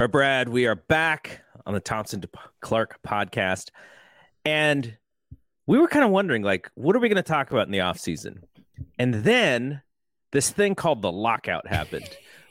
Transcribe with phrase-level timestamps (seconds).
[0.00, 2.22] Right, Brad, we are back on the Thompson
[2.60, 3.70] Clark podcast.
[4.44, 4.96] And
[5.66, 7.80] we were kind of wondering, like, what are we going to talk about in the
[7.80, 8.44] off season?
[8.96, 9.82] And then
[10.30, 12.08] this thing called the lockout happened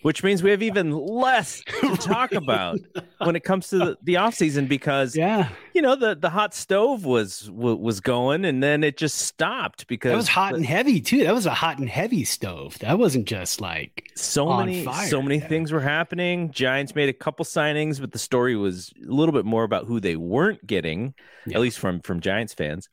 [0.07, 2.79] which means we have even less to talk about
[3.17, 6.53] when it comes to the, the off season because yeah, you know the the hot
[6.53, 11.01] stove was was going and then it just stopped because it was hot and heavy
[11.01, 11.25] too.
[11.25, 12.79] That was a hot and heavy stove.
[12.79, 15.09] That wasn't just like so many fire.
[15.09, 15.47] so many yeah.
[15.49, 16.51] things were happening.
[16.51, 19.99] Giants made a couple signings, but the story was a little bit more about who
[19.99, 21.15] they weren't getting,
[21.45, 21.57] Yeah.
[21.57, 22.87] at least from from Giants fans.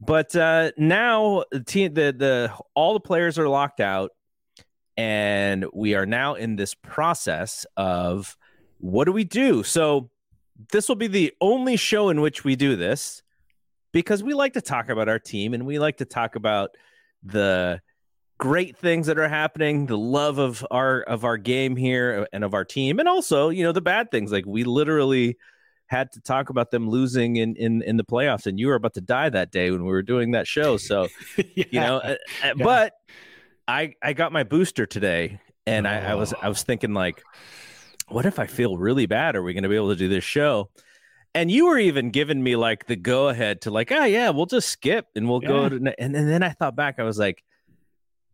[0.00, 4.12] But uh, now the team, the the all the players are locked out,
[4.96, 8.36] and we are now in this process of
[8.78, 9.62] what do we do?
[9.62, 10.10] So
[10.72, 13.22] this will be the only show in which we do this
[13.92, 16.70] because we like to talk about our team and we like to talk about
[17.22, 17.80] the
[18.38, 22.54] great things that are happening, the love of our of our game here and of
[22.54, 24.32] our team, and also you know the bad things.
[24.32, 25.38] Like we literally
[25.86, 28.94] had to talk about them losing in in in the playoffs, and you were about
[28.94, 30.76] to die that day when we were doing that show.
[30.76, 31.08] So
[31.54, 32.92] you know, uh, uh, but
[33.66, 37.22] I I got my booster today, and I, I was I was thinking like,
[38.08, 39.36] what if I feel really bad?
[39.36, 40.70] Are we going to be able to do this show?
[41.34, 44.46] And you were even giving me like the go ahead to like, oh yeah, we'll
[44.46, 45.76] just skip and we'll go to.
[45.76, 47.42] And, and then I thought back, I was like,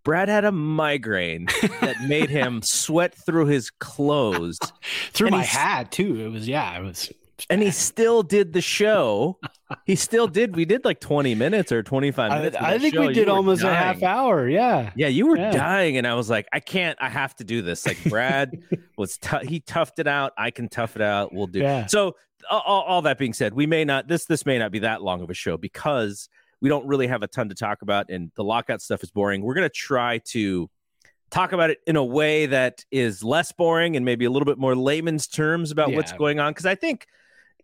[0.05, 1.47] Brad had a migraine
[1.81, 4.59] that made him sweat through his clothes,
[5.12, 6.20] through and my hat too.
[6.20, 7.11] It was yeah, it was
[7.48, 9.38] and he still did the show.
[9.86, 10.56] He still did.
[10.56, 12.56] We did like twenty minutes or twenty five I, minutes.
[12.56, 13.06] of I think show.
[13.06, 14.48] we did were almost a half hour.
[14.48, 14.91] Yeah.
[14.97, 15.52] Yeah, you were Yeah.
[15.52, 16.98] dying, and I was like, I can't.
[17.00, 17.86] I have to do this.
[17.86, 18.60] Like Brad
[18.98, 20.32] was, he toughed it out.
[20.36, 21.32] I can tough it out.
[21.32, 21.60] We'll do.
[21.60, 21.86] Yeah.
[21.86, 22.16] So,
[22.50, 24.08] all, all that being said, we may not.
[24.08, 26.28] This this may not be that long of a show because
[26.60, 29.42] we don't really have a ton to talk about, and the lockout stuff is boring.
[29.42, 30.69] We're gonna try to
[31.30, 34.58] talk about it in a way that is less boring and maybe a little bit
[34.58, 36.50] more layman's terms about what's going on.
[36.50, 37.06] Because I think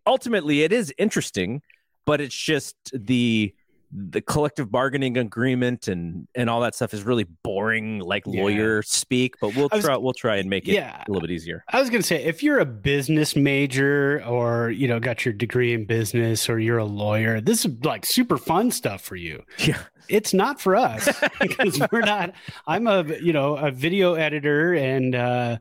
[0.06, 1.62] ultimately it is interesting,
[2.04, 3.54] but it's just the
[3.92, 8.42] the collective bargaining agreement and and all that stuff is really boring like Yeah.
[8.42, 11.04] lawyer speak but we'll was- try we'll try and make it Yeah.
[11.06, 14.70] a little bit easier I was going to say, if you're a business major or,
[14.70, 18.36] you know, got your degree in business or you're a lawyer, this is like super
[18.36, 19.44] fun stuff for you.
[19.58, 19.78] yeah
[20.08, 21.08] It's not for us
[21.40, 22.34] because we're not,
[22.66, 25.58] I'm a, you know, a video editor and, uh,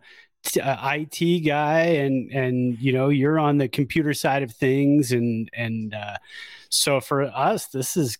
[0.58, 5.12] uh, IT guy and, and, you know, you're on the computer side of things.
[5.12, 6.18] And, and, uh,
[6.70, 8.18] so for us, this is,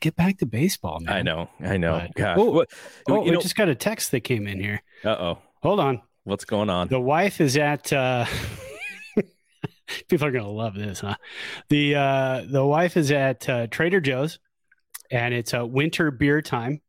[0.00, 1.14] get back to baseball, man.
[1.14, 2.64] i know i know But- gosh Oh,
[3.08, 4.80] Oh, you we know just got a text that came in here.
[5.04, 6.00] uh-oh Hold on.
[6.24, 8.24] what's going on The wife is at uh
[10.08, 11.16] people are gonna love this, huh?
[11.68, 14.38] The uh the wife is at uh, Trader Joe's
[15.10, 16.80] and it's a winter beer time.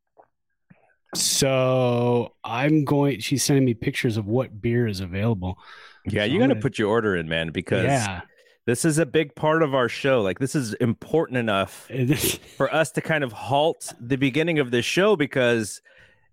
[1.15, 5.57] So I'm going she's sending me pictures of what beer is available.
[6.05, 8.21] yeah so you got to gonna- put your order in man because Yeah.
[8.65, 11.89] this is a big part of our show like this is important enough
[12.57, 15.81] for us to kind of halt the beginning of this show because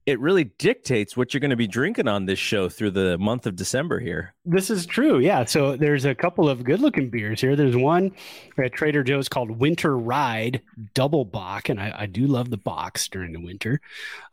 [0.06, 3.46] it really dictates what you're going to be drinking on this show through the month
[3.46, 5.18] of december here This is true.
[5.18, 5.44] Yeah.
[5.44, 7.56] So there's a couple of good looking beers here.
[7.56, 8.12] There's one
[8.56, 10.62] at Trader Joe's called Winter Ride
[10.94, 11.68] Double Bock.
[11.68, 13.80] And I, I do love the bocks during the winter.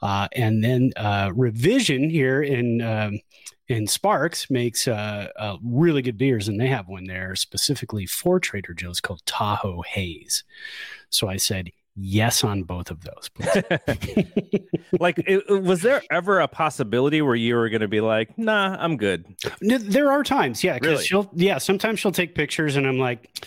[0.04, 3.20] Uh, and then uh, Revision here in um,
[3.68, 6.48] in Sparks makes uh, uh, really good beers.
[6.48, 10.44] And they have one there specifically for Trader Joe's called Tahoe Haze.
[11.10, 13.30] So I said, Yes, on both of those.
[15.00, 18.76] like it, was there ever a possibility where you were going to be like nah
[18.80, 19.26] i'm good
[19.62, 21.04] No, there are times, yeah, because Really?
[21.06, 23.46] she'll, yeah, sometimes she'll take pictures, and I'm like,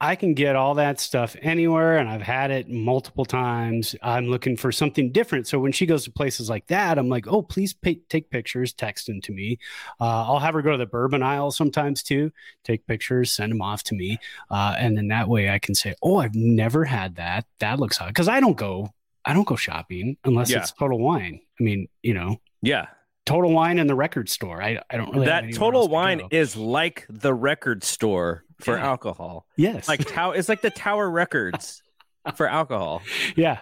[0.00, 3.96] I can get all that stuff anywhere, and I've had it multiple times.
[4.00, 5.48] I'm looking for something different.
[5.48, 8.72] So when she goes to places like that, I'm like, oh, please pay, take pictures,
[8.72, 9.58] text them to me.
[10.00, 12.30] Uh, I'll have her go to the bourbon aisle sometimes too,
[12.62, 14.18] take pictures, send them off to me,
[14.50, 17.46] uh, and then that way I can say, oh, I've never had that.
[17.58, 18.90] That looks hot because I don't go,
[19.24, 20.58] I don't go shopping unless Yeah.
[20.58, 21.40] it's Total Wine.
[21.58, 22.36] I mean, you know.
[22.62, 22.86] yeah
[23.28, 24.62] Total Wine and the record store.
[24.62, 26.28] I, I don't really that total to wine go.
[26.30, 28.86] is like the record store for Yeah.
[28.86, 29.86] alcohol Yes.
[29.88, 31.82] like tower it's like the tower records
[32.34, 33.02] for alcohol
[33.36, 33.58] yeah.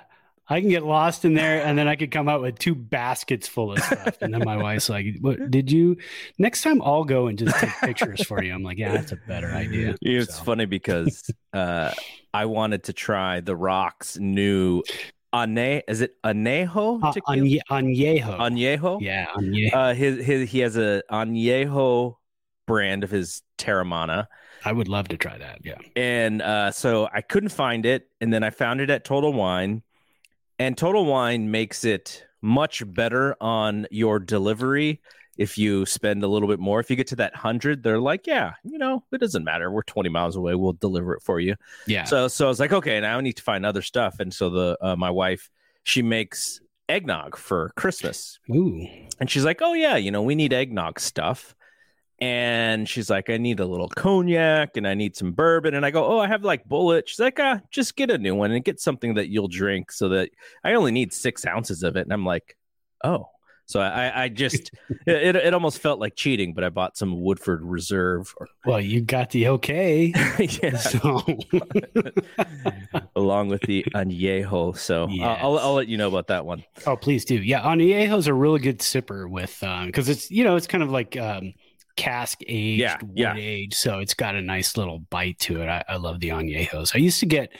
[0.48, 3.48] I can get lost in there and then I could come out with two baskets
[3.48, 4.18] full of stuff.
[4.20, 5.96] And then my wife's like, What did you
[6.38, 8.54] next time I'll go and just take pictures for you?
[8.54, 9.96] I'm like, Yeah, that's a better idea.
[10.00, 11.90] It's So, funny because uh,
[12.32, 14.84] I wanted to try the Rock's new
[15.34, 15.82] Ane.
[15.88, 17.02] Is it Anejo?
[17.02, 18.38] uh, Añejo.
[18.38, 19.00] Añejo.
[19.00, 19.74] yeah, Añejo.
[19.74, 22.16] Uh, his his he has a Añejo
[22.66, 24.26] brand of his Teremana,
[24.64, 25.60] I would love to try that.
[25.62, 25.78] Yeah.
[25.94, 29.82] and uh, so I couldn't find it, and then I found it at Total Wine,
[30.58, 35.00] and Total Wine makes it much better on your delivery
[35.36, 36.80] if you spend a little bit more.
[36.80, 39.70] If you get to that hundred, they're like, yeah, you know, it doesn't matter.
[39.70, 40.54] We're 20 miles away.
[40.54, 41.56] We'll deliver it for you.
[41.86, 42.04] Yeah.
[42.04, 44.20] So so I was like, okay, now I need to find other stuff.
[44.20, 45.50] And so the uh, my wife,
[45.82, 48.38] she makes eggnog for Christmas.
[48.50, 48.86] Ooh.
[49.20, 51.54] And she's like, "Oh yeah, you know, we need eggnog stuff."
[52.18, 55.90] And she's like, "I need a little cognac and I need some bourbon." And I
[55.90, 58.64] go, "Oh, I have like Bulleit." She's like, "Ah, just get a new one and
[58.64, 60.30] get something that you'll drink, so that
[60.64, 62.56] I only need six ounces of it." And I'm like,
[63.04, 63.30] "Oh."
[63.66, 64.70] So I, I just,
[65.06, 68.32] it, it almost felt like cheating, but I bought some Woodford Reserve.
[68.38, 70.12] Or, Well, you got the okay.
[70.38, 71.22] yeah, So
[73.16, 74.76] along with the añejo.
[74.76, 76.64] So I'll, I'll, I'll let you know about that one.
[76.86, 77.34] Oh, please do.
[77.36, 80.90] Yeah, Añejo's a really good sipper with um because it's you know it's kind of
[80.90, 81.54] like um
[81.96, 83.34] cask aged, Yeah, wood yeah.
[83.36, 85.68] aged, so it's got a nice little bite to it.
[85.68, 86.94] I, I love the Añejos.
[86.94, 87.52] I used to get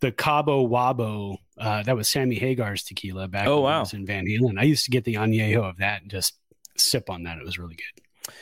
[0.00, 1.36] the Cabo Wabo.
[1.58, 3.84] Uh, that was Sammy Hagar's tequila back Oh, wow.
[3.92, 4.58] in Van Halen.
[4.58, 6.34] I used to get the Añejo of that and just
[6.76, 7.38] sip on that.
[7.38, 8.34] It was really good.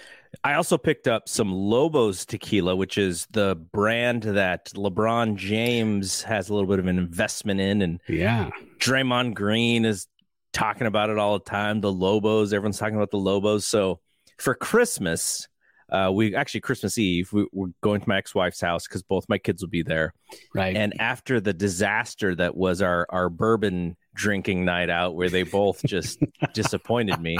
[0.44, 6.48] I also picked up some Lobos tequila, which is the brand that LeBron James has
[6.50, 8.50] a little bit of an investment in, and Yeah.
[8.78, 10.06] Draymond Green is
[10.52, 11.80] talking about it all the time.
[11.80, 13.64] The Lobos, everyone's talking about the Lobos.
[13.66, 14.00] So
[14.38, 15.48] for Christmas,
[15.90, 19.38] uh, we actually Christmas Eve, we, we're going to my ex-wife's house because both my
[19.38, 20.12] kids will be there.
[20.54, 20.76] Right.
[20.76, 25.82] And after the disaster that was our our bourbon drinking night out, where they both
[25.86, 26.18] just
[26.52, 27.38] disappointed me.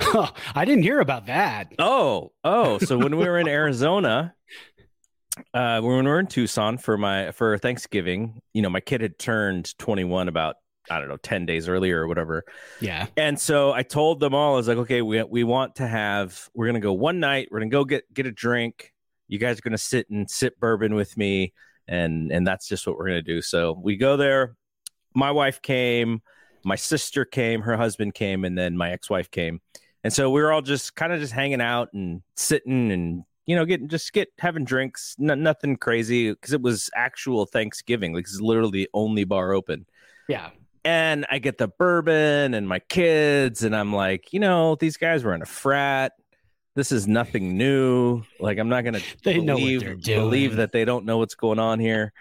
[0.00, 1.72] Oh, I didn't hear about that.
[1.78, 2.78] Oh, oh.
[2.78, 4.34] So when we were in Arizona,
[5.54, 9.18] uh, when we were in Tucson for my for Thanksgiving, you know, my kid had
[9.18, 10.56] turned 21 about
[10.90, 12.44] I don't know 10 days earlier or whatever,
[12.80, 13.06] Yeah.
[13.16, 16.48] and so I told them all I was like, okay, we we want to have
[16.54, 18.92] we're gonna go one night, we're gonna go get get a drink.
[19.28, 21.52] You guys are gonna sit and sip bourbon with me,
[21.88, 23.40] and and that's just what we're gonna do.
[23.42, 24.56] So we go there.
[25.14, 26.22] My wife came,
[26.64, 29.60] my sister came, her husband came, and then my ex wife came,
[30.02, 33.54] and so we were all just kind of just hanging out and sitting and you
[33.56, 38.12] know getting just get having drinks, n- nothing crazy because it was actual Thanksgiving.
[38.14, 39.86] Like it's literally the only bar open
[40.28, 40.50] Yeah.
[40.84, 45.22] And I get the bourbon and my kids, and I'm like, you know, these guys
[45.22, 46.12] were in a frat.
[46.74, 48.22] This is nothing new.
[48.40, 51.78] Like, I'm not gonna They know believe believe that they don't know what's going on
[51.78, 52.12] here.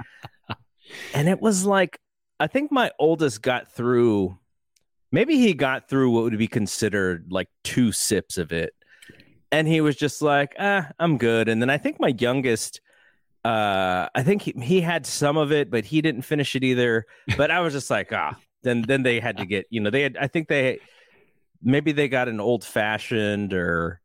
[1.13, 1.99] and it was like,
[2.39, 4.37] I think my oldest got through.
[5.11, 8.73] Maybe he got through what would be considered like two sips of it,
[9.51, 12.79] and he was just like, "Ah, I'm good." And then I think my youngest,
[13.43, 17.05] uh, I think he, he had some of it, but he didn't finish it either.
[17.35, 18.37] But I was just like, ah.
[18.63, 20.17] Then then they had to get, you know, they had.
[20.19, 20.79] I think they
[21.61, 23.99] maybe they got an old fashioned or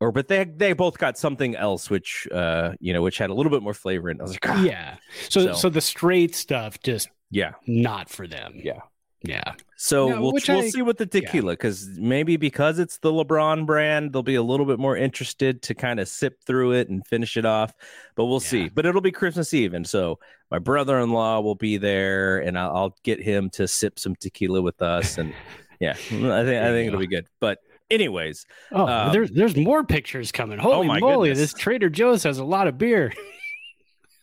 [0.00, 3.34] or but they they both got something else which uh you know which had a
[3.34, 4.20] little bit more flavor in it.
[4.20, 4.62] I was like, ah.
[4.62, 4.96] Yeah.
[5.28, 7.52] So, So- so the straight stuff just yeah.
[7.66, 8.54] not for them.
[8.62, 8.80] Yeah.
[9.22, 9.54] Yeah.
[9.76, 13.66] So No, we'll we'll I- see what the tequila because maybe because it's the LeBron
[13.66, 17.04] brand, they'll be a little bit more interested to kind of sip through it and
[17.06, 17.72] finish it off.
[18.14, 18.68] But we'll see.
[18.68, 20.18] But it'll be Christmas Eve, and so
[20.50, 24.80] my brother-in-law will be there, and I'll, I'll get him to sip some tequila with
[24.82, 25.32] us, and
[25.80, 27.26] yeah, I think I think it'll be good.
[27.40, 27.58] But
[27.90, 30.58] anyways, Oh, Um, there's there's more pictures coming.
[30.58, 31.30] Holy my moly!
[31.30, 31.52] goodness.
[31.52, 33.12] This Trader Joe's has a lot of beer.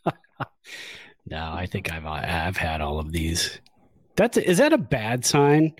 [1.27, 3.59] no, I think I've I've had all of these.
[4.15, 5.73] That's is that a bad sign?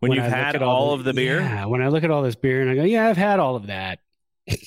[0.00, 2.04] when, I you've look had at all the- of the beer, Yeah, when I look
[2.04, 3.98] at all this beer and I go, yeah, I've had all of that.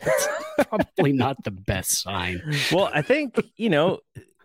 [0.00, 0.28] It's
[0.68, 2.40] probably not the best sign.
[2.70, 3.98] well, I think you know.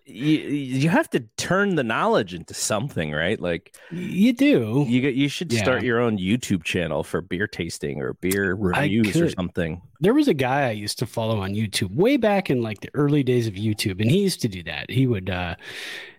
[0.06, 3.40] You, you have to turn the knowledge into something, right?
[3.40, 4.86] Like You do.
[4.88, 5.62] You you should Yeah.
[5.64, 9.82] start your own YouTube channel for beer tasting or beer reviews or something.
[10.02, 12.90] There was a guy I used to follow on YouTube way back in like the
[12.94, 14.90] early days of YouTube, and he used to do that.
[14.90, 15.56] He would, uh,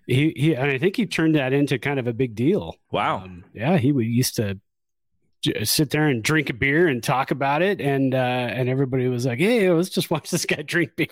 [0.06, 2.76] he, he, and I think he turned that into kind of a big deal.
[2.90, 3.18] Wow.
[3.24, 4.58] Um, yeah, he would used to
[5.64, 9.26] sit there and drink a beer and talk about it, and uh, and everybody was
[9.26, 11.08] like, "Hey, let's just watch this guy drink beer."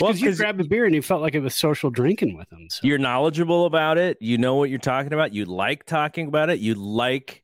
[0.00, 2.52] Well, Because you grab a beer and you felt like it was social drinking with
[2.52, 2.68] him.
[2.70, 2.80] So.
[2.86, 4.18] you're knowledgeable about it.
[4.20, 5.34] You know what you're talking about.
[5.34, 6.60] You like talking about it.
[6.60, 7.43] You like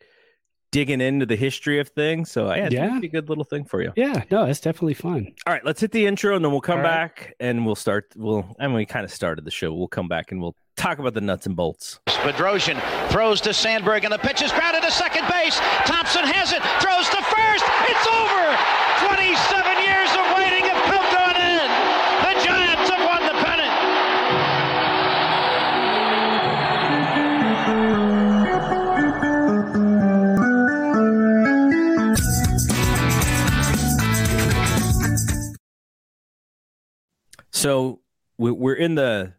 [0.73, 2.31] digging into the history of things.
[2.31, 2.99] So yeah, it's Yeah.
[3.01, 3.93] be a good little thing for you.
[3.97, 5.33] Yeah, no, it's definitely fun.
[5.47, 7.09] All right, let's hit the intro and then we'll come All right.
[7.15, 8.13] back and we'll start.
[8.17, 9.73] We'll and we kind of started the show.
[9.75, 11.99] We'll come back and we'll talk about the nuts and bolts.
[12.07, 12.79] Bedrosian
[13.11, 15.59] throws to Sandberg, and the pitch is grounded to second base.
[15.85, 17.65] Thompson has it, throws to first.
[17.91, 18.45] It's over.
[19.09, 20.25] 27 years of
[37.61, 38.01] So
[38.39, 39.35] we- we're in the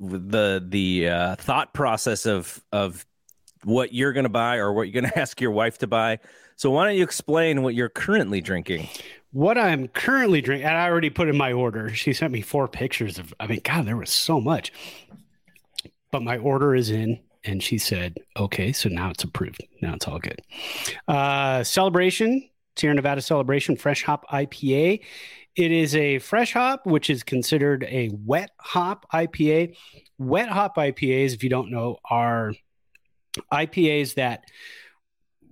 [0.00, 3.04] the the uh, thought process of of
[3.64, 6.20] what you're going to buy or what you're going to ask your wife to buy.
[6.56, 8.88] So why don't you explain what you're currently drinking?
[9.32, 11.92] What I'm currently drinking, and I already put in my order.
[11.92, 13.34] She sent me four pictures of.
[13.40, 14.72] I mean, God, there was so much.
[16.12, 19.62] But my order is in, and she said, "Okay, so now it's approved.
[19.82, 20.40] Now it's all good."
[21.08, 25.00] Uh, celebration, Sierra Nevada Celebration Fresh Hop IPA.
[25.56, 29.76] It is a fresh hop, which is considered a wet hop IPA.
[30.18, 32.52] Wet hop IPAs, if you don't know, are
[33.52, 34.44] IPAs that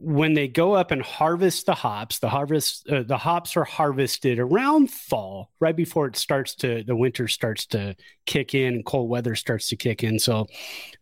[0.04, 4.40] when they go up and harvest the hops, the harvest uh, the hops are harvested
[4.40, 7.94] around fall, right before it starts to the winter starts to
[8.26, 10.18] kick in cold weather starts to kick in.
[10.18, 10.48] So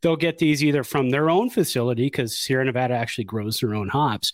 [0.02, 3.88] they'll get these either from their own facility because Sierra Nevada actually grows their own
[3.88, 4.32] hops.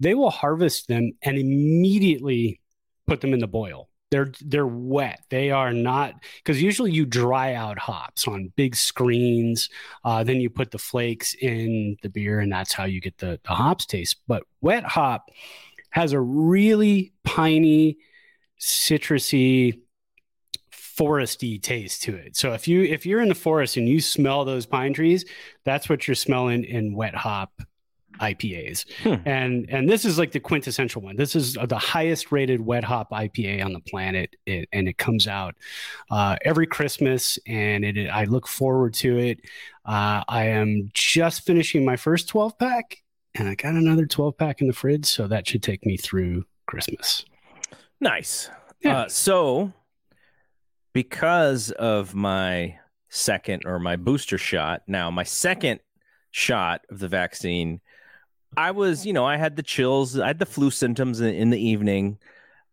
[0.00, 2.60] They will harvest them and immediately
[3.06, 5.22] put them in the boil they're they're wet.
[5.30, 9.70] They are not because usually you dry out hops on big screens.
[10.04, 13.40] Uh, then you put the flakes in the beer, and that's how you get the,
[13.42, 14.16] the hops taste.
[14.28, 15.30] But wet hop
[15.90, 17.96] has a really piney,
[18.60, 19.80] citrusy,
[20.70, 22.36] foresty taste to it.
[22.36, 25.24] So if you if you're in the forest and you smell those pine trees,
[25.64, 27.62] that's what you're smelling in wet hop
[28.22, 28.84] IPAs.
[29.02, 29.14] Hmm.
[29.26, 31.16] And and this is like the quintessential one.
[31.16, 35.26] This is the highest rated wet hop IPA on the planet, it, and it comes
[35.26, 35.56] out
[36.10, 39.40] uh, every Christmas, and it, I look forward to it.
[39.84, 43.02] Uh, I am just finishing my first 12 pack,
[43.34, 46.44] and I got another 12 pack in the fridge, so that should take me through
[46.66, 47.24] Christmas.
[48.00, 48.48] Nice.
[48.80, 49.00] Yeah.
[49.00, 49.72] Uh, so,
[50.92, 55.80] because of my second or my booster shot, now my second
[56.30, 57.80] shot of the vaccine
[58.56, 61.50] I was, you know, I had the chills, I had the flu symptoms in, in
[61.50, 62.18] the evening.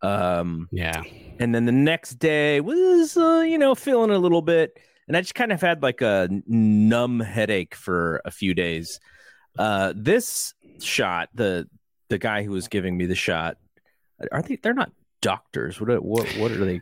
[0.01, 1.03] Um, yeah.
[1.39, 4.77] And then the next day was, uh, you know, feeling a little bit.
[5.07, 9.00] And I just kind of had like a numb headache for a few days.
[9.57, 11.67] Uh, this shot, the
[12.09, 13.57] the guy who was giving me the shot,
[14.31, 14.57] are they?
[14.57, 15.81] They're not doctors.
[15.81, 16.03] What?
[16.03, 16.27] What?
[16.38, 16.81] What are they?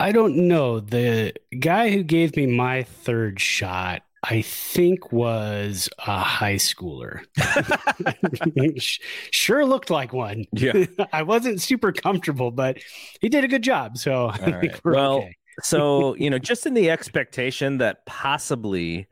[0.00, 0.78] I don't know.
[0.78, 7.24] The guy who gave me my third shot I think was a high schooler.
[9.30, 10.44] sure looked like one.
[10.52, 10.86] Yeah.
[11.12, 12.78] I wasn't super comfortable, but
[13.20, 13.96] he did a good job.
[13.96, 14.32] So
[14.84, 15.36] well, okay.
[15.62, 19.06] so you know, just in the expectation that possibly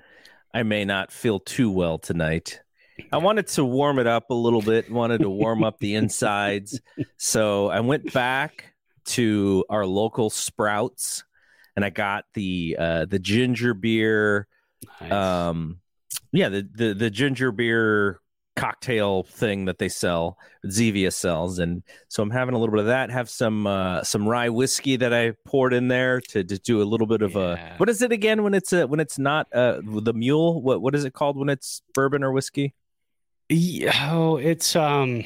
[0.53, 2.61] I may not feel too well tonight.
[3.13, 6.81] I wanted to warm it up a little bit, wanted to warm up the insides.
[7.19, 8.73] So I went back
[9.07, 11.23] to our local Sprouts
[11.77, 14.49] and I got the uh the ginger beer
[15.01, 15.13] Nice.
[15.13, 15.81] Um,
[16.33, 18.21] yeah, the, the the ginger beer
[18.57, 22.87] cocktail thing that they sell, Zevia sells, and so I'm having a little bit of
[22.87, 23.11] that.
[23.11, 26.85] Have some uh, some rye whiskey that I poured in there to, to do a
[26.85, 27.75] little bit of yeah.
[27.75, 30.61] a what is it again when it's a when it's not uh, the mule?
[30.63, 32.75] What what is it called when it's bourbon or whiskey?
[33.51, 35.23] Oh, it's um,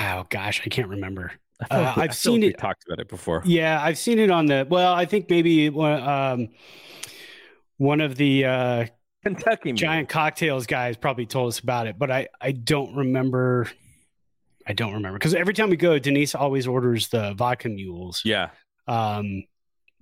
[0.00, 1.32] oh gosh, I can't remember.
[1.70, 2.58] Uh, I've seen like it.
[2.58, 3.42] Talked about it before.
[3.46, 4.66] Yeah, I've seen it on the.
[4.68, 6.48] Well, I think maybe um,
[7.78, 8.86] one of the uh,
[9.24, 13.68] Kentucky giant cocktails guys probably told us about it, but I I don't remember.
[14.66, 18.22] I don't remember because every time we go, Denise always orders the vodka mules.
[18.24, 18.50] Yeah.
[18.86, 19.44] Um,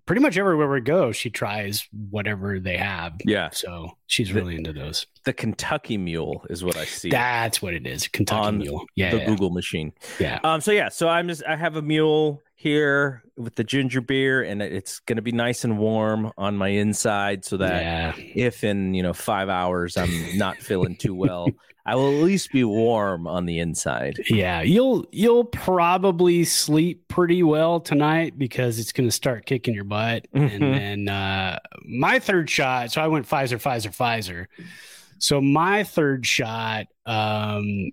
[0.06, 3.14] pretty much everywhere we go, she tries whatever they have.
[3.24, 3.50] Yeah.
[3.50, 5.06] So she's really into those.
[5.24, 7.10] The Kentucky Mule is what I see.
[7.10, 8.08] That's what it is.
[8.08, 8.84] Kentucky on Mule.
[8.94, 9.10] Yeah.
[9.10, 9.26] The yeah.
[9.26, 9.92] Google machine.
[10.18, 10.40] Yeah.
[10.44, 10.60] Um.
[10.60, 10.88] So yeah.
[10.88, 15.16] So I'm just I have a mule here with the ginger beer and it's going
[15.16, 18.14] to be nice and warm on my inside so that yeah.
[18.36, 21.48] if in you know five hours i'm not feeling too well
[21.86, 27.42] i will at least be warm on the inside yeah you'll you'll probably sleep pretty
[27.42, 30.62] well tonight because it's going to start kicking your butt mm-hmm.
[30.62, 34.46] and then uh my third shot so i went pfizer pfizer pfizer
[35.18, 37.90] so my third shot um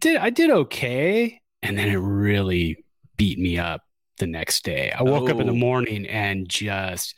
[0.00, 2.84] did i did okay and then it really
[3.16, 3.82] beat me up
[4.18, 4.92] the next day.
[4.92, 5.32] I woke oh.
[5.32, 5.56] up in the oh.
[5.56, 7.14] morning and just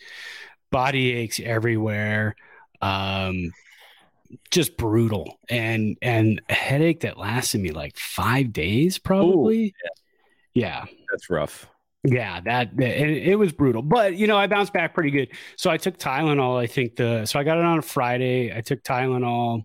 [0.71, 2.35] body aches everywhere.
[2.81, 3.53] Um,
[4.51, 9.67] just brutal and and a headache that lasted me like five days probably.
[9.67, 9.71] Ooh,
[10.55, 10.85] yeah.
[10.85, 10.85] yeah.
[11.11, 11.69] That's rough.
[12.05, 15.31] Yeah, that it, it was brutal, but you know I bounced back pretty good.
[15.57, 16.57] So I took Tylenol.
[16.57, 18.57] I think the so I got it on a Friday.
[18.57, 19.65] I took Tylenol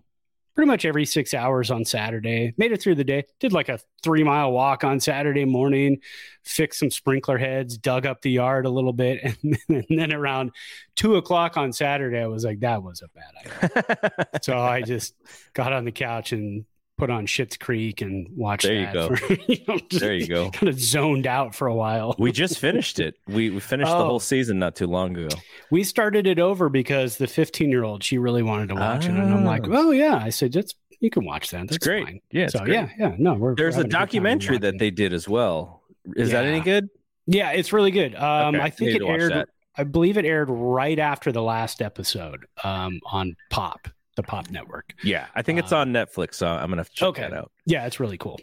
[0.54, 2.54] pretty much every six hours on Saturday.
[2.56, 3.24] Made it through the day.
[3.40, 5.98] Did like a three mile walk on Saturday morning,
[6.44, 9.36] fixed some sprinkler heads, dug up the yard a little bit.
[9.44, 10.52] And, and then around
[10.96, 14.38] two o'clock on Saturday, I was like, that was a bad idea.
[14.42, 15.14] so I just
[15.52, 16.64] got on the couch and
[16.96, 19.14] put on Schitt's Creek and watch There you go.
[19.16, 20.50] For, you know, There you go.
[20.50, 22.14] Kind of zoned out for a while.
[22.18, 23.16] We just finished it.
[23.26, 24.04] We we finished the Oh.
[24.06, 25.34] whole season not too long ago.
[25.70, 29.10] We started it over because the 15 year old she really wanted to watch it,
[29.10, 29.70] and I'm like, Ah.
[29.72, 30.16] oh yeah.
[30.16, 31.68] I said, that's you can watch that.
[31.68, 32.04] That's great.
[32.06, 32.20] Fine.
[32.30, 32.72] Yeah, so great.
[32.74, 33.14] yeah, yeah.
[33.18, 35.82] No, we're There's we're a documentary that they did as well.
[36.16, 36.88] Is that any good?
[37.26, 38.14] Yeah, it's really good.
[38.14, 39.46] Um, Okay, I think it aired.
[39.76, 44.94] I believe it aired right after the last episode um, on Pop, the Pop Network.
[45.02, 47.22] Yeah, I think it's Uh, on Netflix, so I'm gonna have to check okay.
[47.22, 47.50] that out.
[47.66, 48.38] Yeah, it's really cool.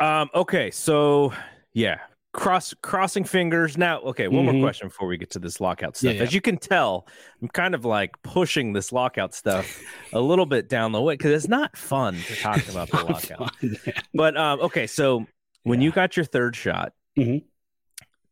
[0.00, 1.32] Um, okay, so
[1.72, 1.98] yeah,
[2.32, 3.76] cross crossing fingers.
[3.78, 4.52] Now, okay, one Mhm.
[4.54, 6.12] more question before we get to this lockout stuff.
[6.12, 6.22] Yeah, yeah.
[6.22, 7.06] As you can tell,
[7.42, 9.80] I'm kind of like pushing this lockout stuff
[10.12, 13.52] a little bit down the way because it's not fun to talk about the lockout.
[14.14, 15.26] But um, okay, so
[15.64, 17.44] when you got your third shot, Mhm.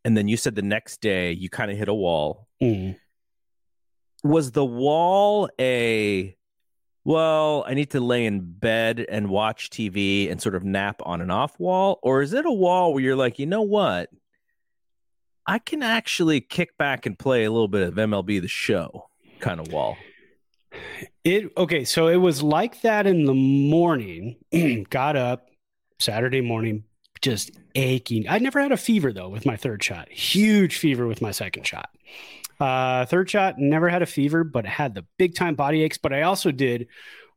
[0.04, 2.46] and then you said the next day you kind of hit a wall.
[2.62, 2.96] Mm.
[4.22, 6.36] Was the wall a
[7.06, 11.20] well, I need to lay in bed and watch TV and sort of nap on
[11.20, 12.00] and off wall?
[12.02, 14.10] Or is it a wall where you're like, you know what?
[15.46, 19.08] I can actually kick back and play a little bit of MLB the show
[19.38, 19.96] kind of wall.
[21.22, 24.38] It okay, so it was like that in the morning.
[24.90, 25.46] Got up
[26.00, 26.82] Saturday morning,
[27.22, 28.28] just aching.
[28.28, 30.10] I never had a fever though with my third shot.
[30.10, 31.88] Huge fever with my second shot.
[32.60, 35.98] Uh, third shot, never had a fever, but had the big time body aches.
[35.98, 36.88] But I also did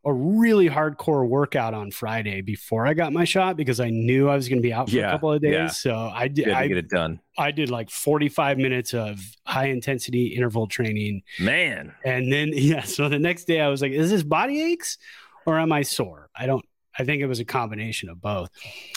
[0.05, 4.35] a really hardcore workout on Friday before I got my shot because I knew I
[4.35, 5.51] was going to be out for Yeah, a couple of days.
[5.53, 5.67] yeah.
[5.67, 6.45] So I did.
[6.45, 7.19] You had to I, get it done.
[7.37, 11.93] I did like 45 minutes of high intensity interval training Man.
[12.05, 14.97] and then yeah, so the next day I was like, is this body aches
[15.45, 16.29] or am I sore?
[16.33, 16.63] I don't
[16.97, 18.49] I think it was a combination of both.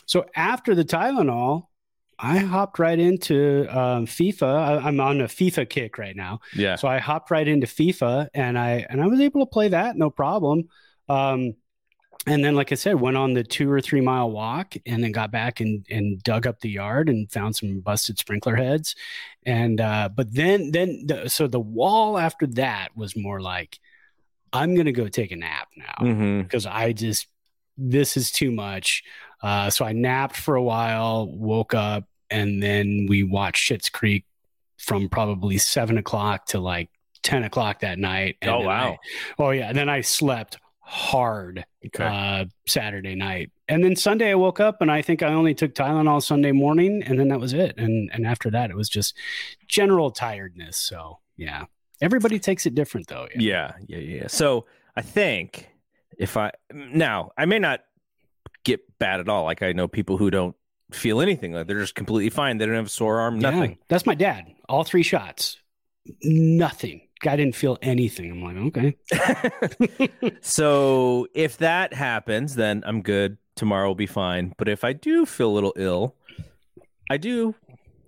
[0.06, 1.66] So after the Tylenol,
[2.22, 4.42] I hopped right into um, FIFA.
[4.82, 6.76] I, I'm on a FIFA kick right now, Yeah.
[6.76, 9.96] so I hopped right into FIFA, and I and I was able to play that
[9.96, 10.68] no problem.
[11.08, 11.54] Um,
[12.24, 15.10] and then, like I said, went on the two or three mile walk, and then
[15.10, 18.94] got back and and dug up the yard and found some busted sprinkler heads.
[19.44, 23.80] And uh, but then then the, so the wall after that was more like,
[24.52, 25.94] I'm gonna go take a nap now
[26.42, 27.26] because I just
[27.76, 29.02] this is too much.
[29.42, 34.24] Uh, so I napped for a while, woke up, and then we watched Schitt's Creek
[34.78, 36.90] from probably seven o'clock to like
[37.22, 38.36] ten o'clock that night.
[38.42, 38.92] And Oh, wow.
[38.92, 38.98] I-
[39.42, 42.04] oh yeah, and then I slept hard Okay.
[42.04, 45.74] uh, Saturday night, and then Sunday I woke up and I think I only took
[45.74, 47.74] Tylenol Sunday morning, and then that was it.
[47.78, 49.16] And and after that it was just
[49.68, 50.76] general tiredness.
[50.76, 51.64] So yeah,
[52.00, 53.28] everybody takes it different though.
[53.36, 54.26] Yeah, yeah, yeah.
[54.26, 55.68] So I think
[56.18, 57.80] if I now I may not
[58.64, 59.44] get bad at all.
[59.44, 60.54] Like I know people who don't
[60.94, 61.52] feel anything.
[61.52, 62.58] Like they're just completely fine.
[62.58, 63.78] They don't have a sore arm, Yeah, nothing.
[63.88, 64.52] that's my dad.
[64.68, 65.58] All three shots,
[66.22, 67.02] nothing.
[67.20, 68.30] Guy didn't feel anything.
[68.32, 70.32] I'm like, okay.
[70.40, 73.38] so if that happens, then I'm good.
[73.54, 74.54] Tomorrow will be fine.
[74.58, 76.16] But if I do feel a little ill,
[77.10, 77.54] I do,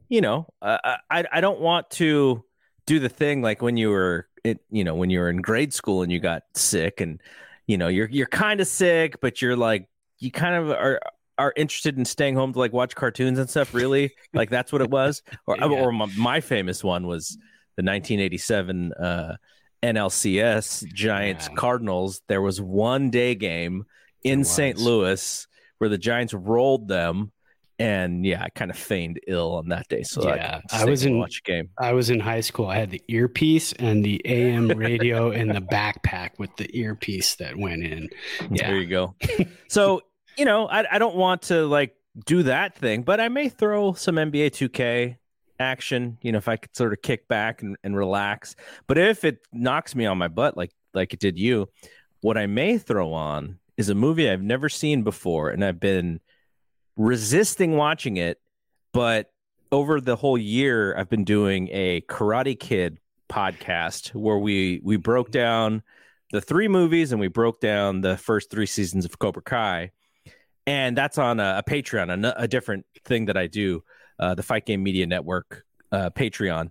[0.09, 0.79] you know, uh,
[1.11, 2.45] I I don't want to
[2.87, 5.73] do the thing like when you were, it, you know, when you were in grade
[5.73, 7.21] school and you got sick and
[7.67, 9.87] you know you're you're kind of sick, but you're like
[10.19, 11.01] you kind of are
[11.39, 13.75] are interested in staying home to like watch cartoons and stuff.
[13.75, 15.23] Really, like that's what it was.
[15.47, 15.67] Or Yeah.
[15.67, 17.31] or my, my famous one was
[17.77, 19.37] the 1987 uh,
[19.83, 21.55] NLCS Giants Yeah.
[21.57, 22.23] Cardinals.
[22.29, 23.85] There was one day game
[24.23, 24.79] in St.
[24.79, 25.47] Louis
[25.79, 27.31] where the Giants rolled them.
[27.81, 30.85] And yeah, I kind of feigned ill on that day, so I, Yeah, could I
[30.85, 31.71] was in- watch game.
[31.77, 32.69] I was in high school.
[32.69, 37.57] I had the earpiece and the AM radio and the backpack with the earpiece that
[37.57, 38.09] went in.
[38.53, 38.69] Yeah.
[38.69, 39.17] There you go.
[39.69, 40.03] so
[40.37, 41.95] you know, I I don't want to like
[42.27, 45.17] do that thing, but I may throw some NBA 2K
[45.59, 46.19] action.
[46.23, 48.57] You know, if I could sort of kick back and, and relax.
[48.87, 51.69] But if it knocks me on my butt like like it did you,
[52.21, 56.21] what I may throw on is a movie I've never seen before, and I've been
[56.97, 58.41] resisting watching it.
[58.93, 59.33] But
[59.73, 65.31] over the whole year, I've been doing a Karate Kid podcast where we we broke
[65.31, 65.83] down
[66.31, 69.91] the three movies and we broke down the first three seasons of Cobra Kai,
[70.67, 73.83] and that's on a, a Patreon, a, a different thing that I do,
[74.19, 76.71] uh, the Fight Game Media Network uh, Patreon,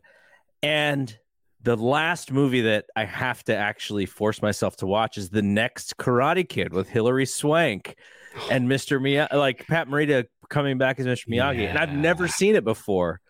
[0.61, 1.17] and
[1.61, 5.95] the last movie that I have to actually force myself to watch is the next
[5.95, 7.95] Karate Kid with Hilary Swank
[8.51, 8.99] and Mr.
[8.99, 11.27] Miyagi, like Pat Morita coming back as Mr.
[11.29, 13.21] Miyagi, and I've never seen it before,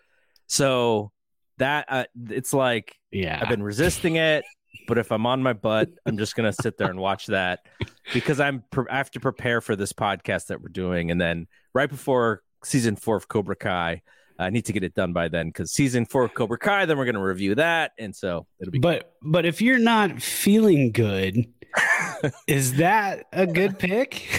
[0.48, 1.12] so
[1.58, 3.40] that uh, it's like Yeah.
[3.42, 4.44] I've been resisting it,
[4.88, 7.66] but if I'm on my butt, I'm just gonna sit there and watch that
[8.14, 11.48] because I'm pre- I have to prepare for this podcast that we're doing, and then
[11.74, 14.02] right before season four of Cobra Kai,
[14.40, 16.98] I need to get it done by then because season four of Cobra Kai, then
[16.98, 21.48] we're gonna review that, and so it'll be But but if you're not feeling good,
[22.48, 24.30] Is that a good pick?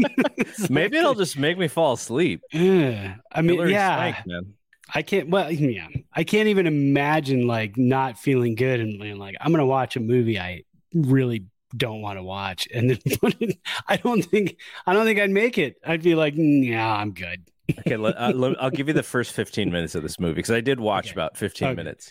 [0.70, 2.42] Maybe it'll just make me fall asleep.
[2.52, 3.16] Yeah.
[3.30, 3.96] I mean, Hilary yeah.
[3.96, 4.54] Swank, man.
[4.94, 5.28] I can't.
[5.28, 9.66] Well, yeah, I can't even imagine like not feeling good and being like, I'm gonna
[9.66, 11.44] watch a movie I really
[11.76, 12.98] don't want to watch, and then
[13.88, 15.76] I don't think I don't think I'd make it.
[15.84, 17.48] I'd be like, yeah, I'm good.
[17.80, 20.50] Okay, let, uh, let, I'll give you the first 15 minutes of this movie because
[20.50, 21.12] I did watch Okay.
[21.12, 21.74] about 15 Okay.
[21.76, 22.10] minutes.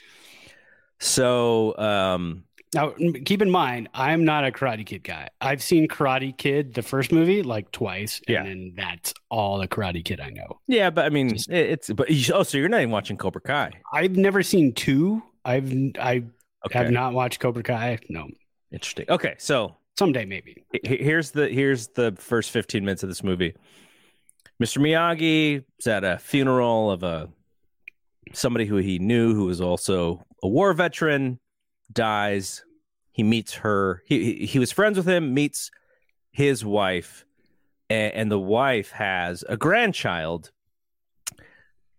[0.99, 2.43] So, um,
[2.75, 2.93] Now,
[3.25, 5.29] keep in mind, I'm not a Karate Kid guy.
[5.39, 8.43] I've seen Karate Kid, the first movie, like twice, and Yeah.
[8.43, 10.59] then that's all the Karate Kid I know.
[10.67, 13.41] yeah, but I mean, Just- it's but you- oh, so you're not even watching Cobra
[13.41, 13.71] Kai?
[13.93, 15.21] I've never seen two.
[15.45, 16.23] I've I
[16.65, 17.99] Okay, have not watched Cobra Kai.
[18.09, 18.27] No,
[18.73, 19.05] interesting.
[19.07, 20.65] Okay, so someday maybe.
[20.83, 23.53] here's the here's the first 15 minutes of this movie.
[24.61, 24.79] Mr.
[24.81, 27.29] Miyagi is at a funeral of a
[28.33, 31.39] somebody who he knew who was also a war veteran
[31.91, 32.63] dies.
[33.11, 34.03] He meets her.
[34.05, 35.33] He he, he was friends with him.
[35.33, 35.71] Meets
[36.31, 37.25] his wife,
[37.89, 40.51] and, and the wife has a grandchild.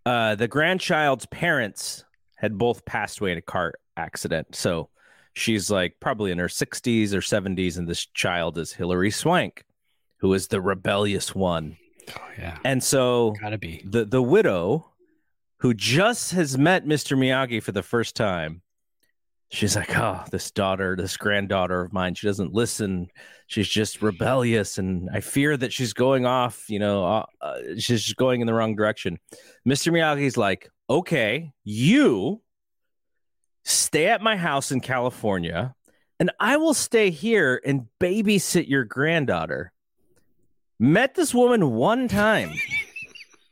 [0.06, 2.04] Uh, the grandchild's parents
[2.36, 4.88] had both passed away in a car accident, so
[5.34, 9.64] she's like probably in her 60s or 70s, and this child is Hilary Swank,
[10.18, 11.76] who is the rebellious one.
[12.16, 13.82] Oh yeah, And so gotta be.
[13.84, 14.92] the the widow
[15.58, 17.18] who just has met Mr.
[17.18, 18.62] Miyagi for the first time.
[19.50, 23.08] She's like, "Oh, this daughter, this granddaughter of mine, she doesn't listen.
[23.46, 28.02] She's just rebellious and I fear that she's going off, you know, uh, uh, she's
[28.04, 29.18] just going in the wrong direction."
[29.66, 29.90] Mr.
[29.92, 32.42] Miyagi's like, "Okay, you
[33.64, 35.74] stay at my house in California
[36.20, 39.72] and I will stay here and babysit your granddaughter."
[40.78, 42.52] Met this woman one time.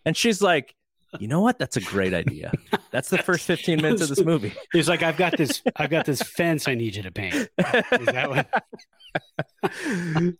[0.06, 0.75] And she's like,
[1.20, 1.58] you know what?
[1.58, 2.52] That's a great idea.
[2.90, 4.52] That's the first 15 minutes of this movie.
[4.72, 5.62] He's like, I've got this.
[5.76, 6.68] I've got this fence.
[6.68, 7.34] I need you to paint.
[7.34, 7.48] Is
[8.06, 8.64] that what?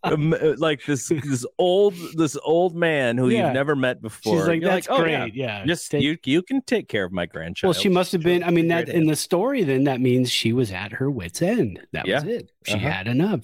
[0.03, 3.45] Um, like this this old this old man who Yeah.
[3.45, 4.37] you've never met before.
[4.39, 5.33] She's like, You're that's "Oh, great.
[5.33, 5.65] yeah, Yeah.
[5.65, 7.75] Just Take- you you can take care of my grandchild.
[7.75, 8.43] well, she must have been.
[8.43, 11.79] I mean, that in the story, then that means she was at her wit's end.
[11.93, 12.51] That was it.
[12.65, 12.87] She Uh-huh.
[12.89, 13.41] had enough.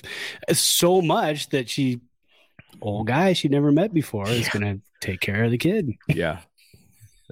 [0.52, 2.02] So much that she,
[2.82, 5.92] old guy she never met before, is going to take care of the kid.
[6.08, 6.40] yeah.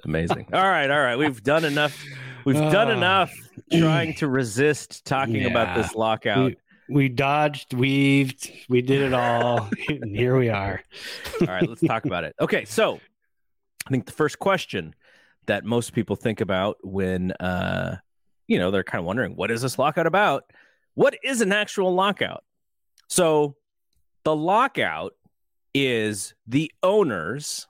[0.04, 0.48] Amazing.
[0.52, 1.16] All right, all right.
[1.16, 2.02] We've done enough.
[2.44, 2.96] We've done Ah.
[2.96, 3.32] enough
[3.72, 6.54] trying to resist talking about this lockout.
[6.88, 10.82] We dodged, weaved, we did it all, and here we are.
[11.40, 12.34] All right, let's talk about it.
[12.40, 12.98] Okay, so
[13.86, 14.94] I think the first question
[15.46, 17.96] that most people think about when uh
[18.48, 20.44] you know, they're kind of wondering what is this lockout about?
[20.94, 22.44] What is an actual lockout?
[23.08, 23.56] So
[24.24, 25.14] the lockout
[25.74, 27.66] is the owners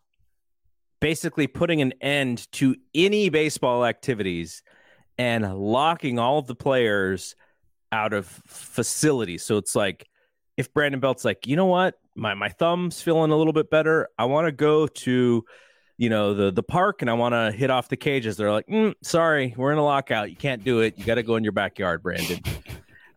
[1.02, 4.62] basically putting an end to any baseball activities
[5.18, 7.34] and locking all of the players
[7.90, 9.44] out of facilities.
[9.44, 10.08] So it's like
[10.56, 14.08] if Brandon Belt's like, you know what, my my thumb's feeling a little bit better.
[14.18, 15.44] I want to go to,
[15.98, 18.36] you know, the the park and I want to hit off the cages.
[18.36, 20.30] They're like, mm, sorry, we're in a lockout.
[20.30, 20.98] You can't do it.
[20.98, 22.40] You got to go in your backyard, Brandon.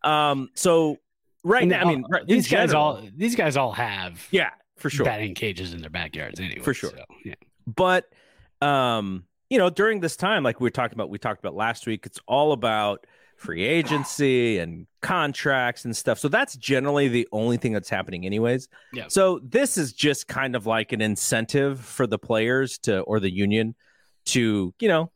[0.03, 0.49] um.
[0.55, 0.97] So
[1.43, 4.49] right And now, I mean, right- these guys general- all these guys all have yeah,
[4.77, 5.05] for sure.
[5.05, 6.61] batting cages in their backyards anyway.
[6.61, 6.89] For sure.
[6.91, 7.35] so, yeah.
[7.67, 8.09] But
[8.61, 11.87] um you know during this time like we were talking about we talked about last
[11.87, 13.05] week it's all about
[13.37, 16.19] free agency and contracts and stuff.
[16.19, 18.67] So that's generally the only thing that's happening anyways.
[18.93, 19.05] Yeah.
[19.07, 23.31] so this is just kind of like an incentive for the players to or the
[23.31, 23.75] union
[24.25, 25.11] to you know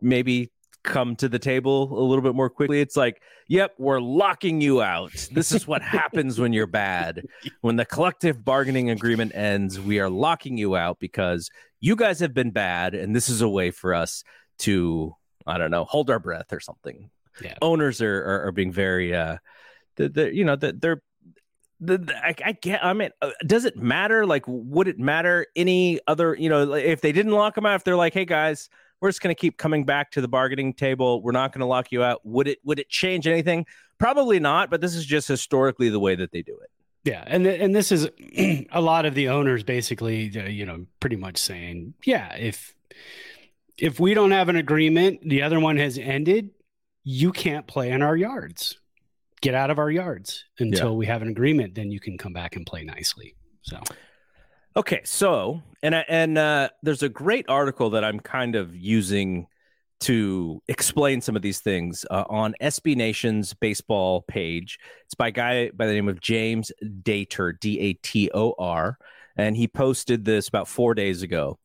[0.00, 0.50] maybe
[0.82, 2.80] come to the table a little bit more quickly.
[2.80, 5.12] It's like yep we're locking you out.
[5.30, 7.22] This is what happens when you're bad.
[7.60, 12.32] When the collective bargaining agreement ends we are locking you out because you guys have
[12.32, 14.24] been bad and this is a way for us
[14.60, 15.14] to
[15.46, 17.10] i don't know hold our breath or something.
[17.42, 17.54] Yeah.
[17.62, 19.36] owners are are, are being very uh
[19.96, 21.02] the, the you know that they're
[21.80, 24.24] the, the- I, I get i mean uh, does it matter?
[24.24, 27.84] Like would it matter any other you know if they didn't lock them out if
[27.84, 28.68] they're like hey guys
[29.02, 31.66] we're just going to keep coming back to the bargaining table we're not going to
[31.66, 33.66] lock you out would it would it change anything
[33.98, 36.70] probably not but this is just historically the way that they do it
[37.04, 38.08] Yeah, and th- and this is
[38.72, 42.74] a lot of the owners basically, uh, you know, pretty much saying, yeah, if
[43.76, 46.50] if we don't have an agreement, the other one has ended,
[47.02, 48.78] you can't play in our yards.
[49.40, 51.74] Get out of our yards until we have an agreement.
[51.74, 53.34] Then you can come back and play nicely.
[53.62, 53.80] So
[54.74, 59.46] Okay, so and and uh, there's a great article that I'm kind of using
[60.00, 64.78] to explain some of these things uh, on SB Nation's baseball page.
[65.04, 68.96] It's by a guy by the name of James Dator, D A T O R,
[69.36, 71.58] and he posted this about four days ago.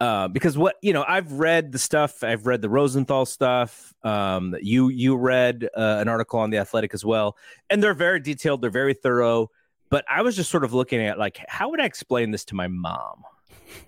[0.00, 2.24] Uh, because what you know, I've read the stuff.
[2.24, 3.92] I've read the Rosenthal stuff.
[4.02, 7.36] Um, you you read uh, an article on the Athletic as well,
[7.68, 8.62] and they're very detailed.
[8.62, 9.50] They're very thorough.
[9.94, 12.56] But I was just sort of looking at like, how would I explain this to
[12.56, 13.22] my mom?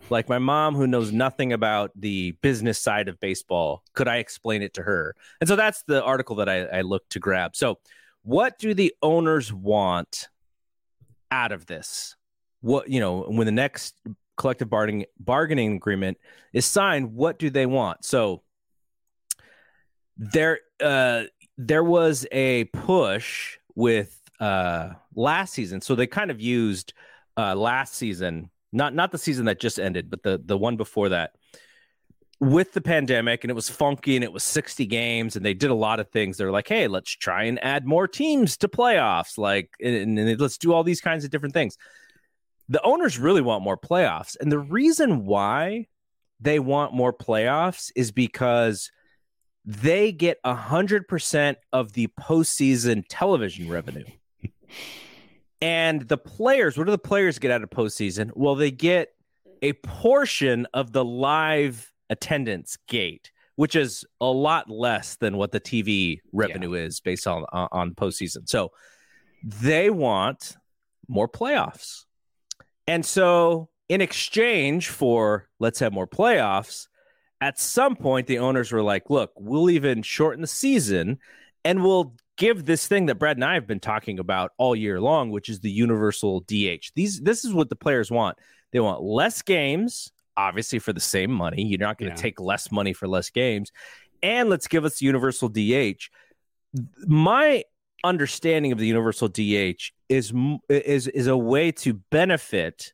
[0.08, 4.62] like my mom who knows nothing about the business side of baseball could i explain
[4.62, 5.16] it to her?
[5.40, 7.56] And so that's the article that i, I looked to grab.
[7.56, 7.80] So
[8.22, 10.28] what do the owners want
[11.32, 12.14] out of this?
[12.60, 13.96] What you know when the next
[14.36, 16.18] collective bargaining bargaining agreement
[16.52, 18.04] is signed what do they want?
[18.04, 18.42] So
[20.16, 21.24] there uh
[21.58, 25.80] there was a push with uh last season.
[25.80, 26.92] So they kind of used
[27.36, 31.08] uh last season not not the season that just ended but the the one before
[31.08, 31.32] that
[32.38, 35.70] with the pandemic and it was funky and it was 60 games and they did
[35.70, 36.36] a lot of things.
[36.36, 40.58] They're like hey let's try and add more teams to playoffs like and, and let's
[40.58, 41.78] do all these kinds of different things.
[42.68, 45.86] The owners really want more playoffs and the reason why
[46.38, 48.90] they want more playoffs is because
[49.64, 54.04] they get 100% of the postseason television revenue
[55.60, 59.16] and the players what do the players get out of postseason well they get
[59.62, 65.60] a portion of the live attendance gate, which is a lot less than what the
[65.60, 66.84] TV revenue yeah.
[66.84, 68.48] is based on on postseason.
[68.48, 68.72] So
[69.42, 70.56] they want
[71.08, 72.04] more playoffs,
[72.86, 76.88] and so in exchange for let's have more playoffs,
[77.40, 81.18] at some point the owners were like, "Look, we'll even shorten the season,
[81.64, 85.00] and we'll." Give this thing that Brad and I have been talking about all year
[85.00, 86.92] long, which is the universal DH.
[86.94, 88.38] These this is what the players want.
[88.72, 91.62] They want less games obviously for the same money.
[91.62, 92.22] You're not going to yeah.
[92.22, 93.72] take less money for less games.
[94.22, 96.08] And let's give us universal DH.
[97.06, 97.64] My
[98.04, 100.32] understanding of the universal DH is
[100.68, 102.92] is is a way to benefit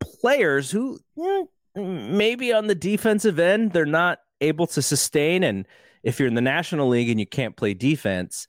[0.00, 1.42] players who eh,
[1.76, 5.66] maybe on the defensive end they're not able to sustain and
[6.02, 8.48] if you're in the National League and you can't play defense,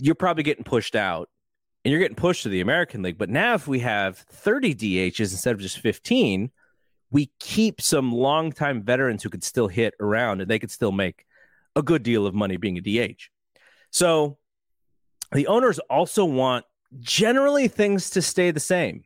[0.00, 1.28] you're probably getting pushed out
[1.84, 3.18] and you're getting pushed to the American League.
[3.18, 6.50] But now, if we have 30 DHs instead of just 15,
[7.10, 11.26] we keep some longtime veterans who could still hit around and they could still make
[11.76, 13.28] a good deal of money being a DH.
[13.90, 14.38] So
[15.32, 16.64] the owners also want
[17.00, 19.04] generally things to stay the same.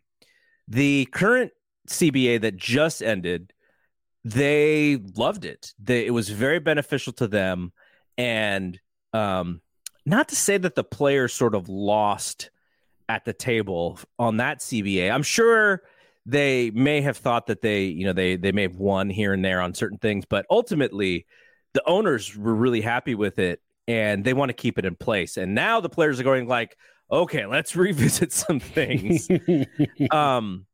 [0.68, 1.52] The current
[1.88, 3.52] CBA that just ended,
[4.26, 5.72] they loved it.
[5.78, 7.72] They, it was very beneficial to them.
[8.18, 8.78] And
[9.12, 9.60] um,
[10.04, 12.50] not to say that the players sort of lost
[13.08, 15.12] at the table on that CBA.
[15.12, 15.82] I'm sure
[16.26, 19.44] they may have thought that they, you know, they they may have won here and
[19.44, 21.24] there on certain things, but ultimately
[21.74, 25.36] the owners were really happy with it and they want to keep it in place.
[25.36, 26.76] And now the players are going like,
[27.12, 29.28] okay, let's revisit some things.
[30.10, 30.66] um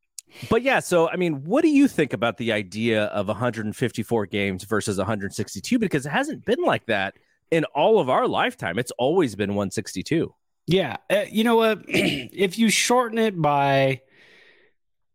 [0.48, 4.64] but yeah, so I mean, what do you think about the idea of 154 games
[4.64, 7.14] versus 162 because it hasn't been like that
[7.52, 8.78] in all of our lifetime.
[8.78, 10.34] It's always been 162.
[10.66, 10.96] Yeah.
[11.08, 11.82] Uh, you know what?
[11.86, 14.00] if you shorten it by,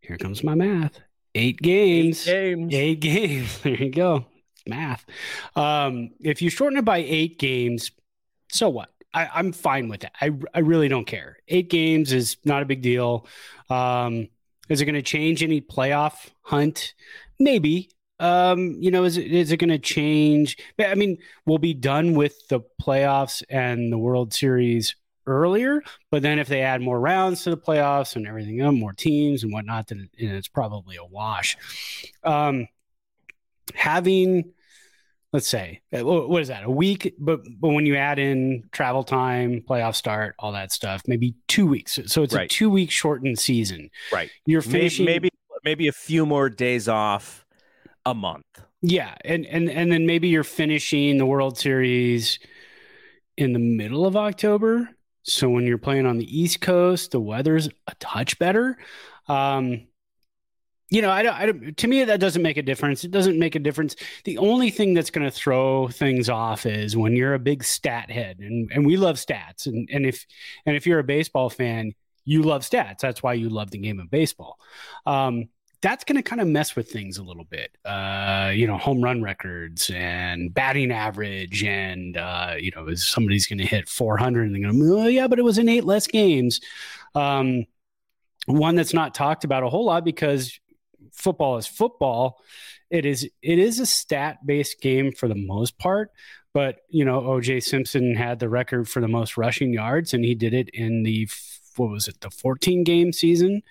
[0.02, 1.00] here comes my math,
[1.36, 2.26] eight games.
[2.28, 2.74] Eight games.
[2.74, 3.60] Eight games.
[3.64, 4.26] There you go.
[4.68, 5.06] Math.
[5.56, 7.92] Um, if you shorten it by eight games,
[8.52, 8.90] so what?
[9.14, 10.14] I, I'm fine with that.
[10.22, 11.38] I, I really don't care.
[11.48, 13.26] Eight games is not a big deal.
[13.70, 14.28] Um,
[14.70, 16.94] is it going to change any playoff hunt?
[17.40, 17.90] Maybe.
[18.20, 20.58] Um, you know, is it is it going to change?
[20.80, 24.96] I mean, we'll be done with the playoffs and the World Series
[25.28, 25.84] earlier.
[26.10, 29.54] But then if they add more rounds to the playoffs and everything, more teams and
[29.54, 31.58] whatnot, then it's probably a wash.
[32.24, 32.68] Um,
[33.76, 34.54] having
[35.34, 37.16] let's say uh, what is that a week?
[37.20, 41.68] But but when you add in travel time playoff start all that stuff maybe two
[41.68, 42.00] weeks.
[42.06, 42.52] So it's right.
[42.52, 43.90] a two week shortened season.
[44.12, 44.30] Right.
[44.46, 45.30] You're finishing maybe
[45.64, 47.46] maybe a few more days off
[48.06, 48.46] a month.
[48.82, 52.40] Yeah and and and then maybe you're finishing the world series
[53.38, 54.90] in the middle of october.
[55.24, 58.78] So when you're playing on the East Coast, the weather's a touch better.
[59.28, 59.87] Um,
[60.90, 63.04] you know, I don't, I don't, to me, that doesn't make a difference.
[63.04, 63.96] It doesn't make a difference.
[64.24, 68.10] The only thing that's going to throw things off is when you're a big stat
[68.10, 69.66] head and, and we love stats.
[69.66, 70.26] And, and if,
[70.66, 73.00] and if you're a baseball fan, you love stats.
[73.00, 74.60] That's why you love the game of baseball.
[75.06, 75.50] Um,
[75.82, 77.72] that's going to kind of mess with things a little bit.
[77.86, 83.46] Uh, you know, home run records and batting average, and uh, you know, is somebody's
[83.46, 85.84] going to hit 400 and they're going to, oh yeah, but it was in eight
[85.84, 86.62] less games.
[87.14, 87.66] Um,
[88.48, 90.60] one that's not talked about a whole lot because
[91.18, 92.40] football is football.
[92.90, 96.12] It is it is a stat based game for the most part,
[96.54, 100.36] but you know, OJ Simpson had the record for the most rushing yards, and he
[100.36, 101.28] did it in the
[101.76, 103.62] what was it, the 14 game season.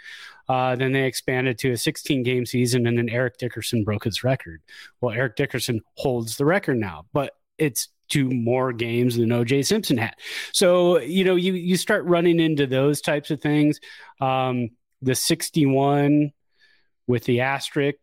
[0.48, 4.22] Uh, then they expanded to a 16 game season, and then Eric Dickerson broke his
[4.22, 4.62] record.
[5.00, 9.96] Well, Eric Dickerson holds the record now, but it's two more games than OJ Simpson
[9.96, 10.14] had.
[10.52, 13.80] So, you know, you, you start running into those types of things.
[14.20, 14.70] Um,
[15.02, 16.30] the 61
[17.06, 17.96] with the asterisk,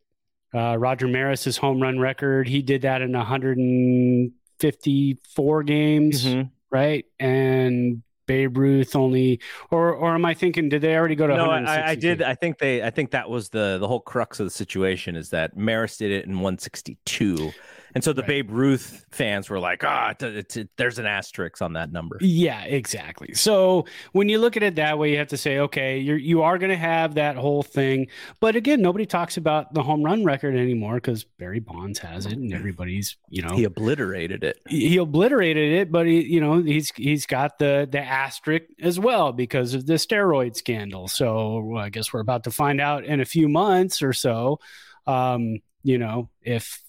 [0.53, 6.47] uh, Roger Maris's home run record, he did that in 154 games, mm-hmm.
[6.69, 7.05] right?
[7.19, 10.69] And Babe Ruth only, or or am I thinking?
[10.69, 11.35] Did they already go to?
[11.35, 12.21] No, I, I, did.
[12.21, 12.83] I think they.
[12.83, 16.11] I think that was the the whole crux of the situation is that Maris did
[16.11, 17.51] it in 162,
[17.93, 18.27] and so the right.
[18.27, 22.17] Babe Ruth fans were like, ah, oh, it's, it, there's an asterisk on that number.
[22.21, 23.33] Yeah, exactly.
[23.33, 26.41] So when you look at it that way, you have to say, okay, you're, you
[26.41, 28.07] are going to have that whole thing.
[28.39, 32.33] But again, nobody talks about the home run record anymore because Barry Bonds has it
[32.33, 34.59] and everybody's, you know, he obliterated it.
[34.67, 38.99] He, he obliterated it, but he, you know, he's, he's got the, the asterisk as
[38.99, 41.07] well because of the steroid scandal.
[41.07, 44.59] So I guess we're about to find out in a few months or so.
[45.05, 46.81] Um, you know, if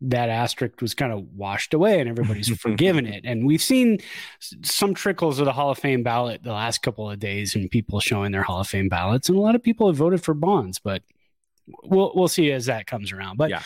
[0.00, 3.24] that asterisk was kind of washed away and everybody's forgiven it.
[3.24, 3.98] And we've seen
[4.62, 7.98] some trickles of the Hall of Fame ballot the last couple of days and people
[8.00, 9.28] showing their Hall of Fame ballots.
[9.28, 11.02] And a lot of people have voted for Bonds, but
[11.82, 13.36] we'll we'll see as that comes around.
[13.36, 13.62] But yeah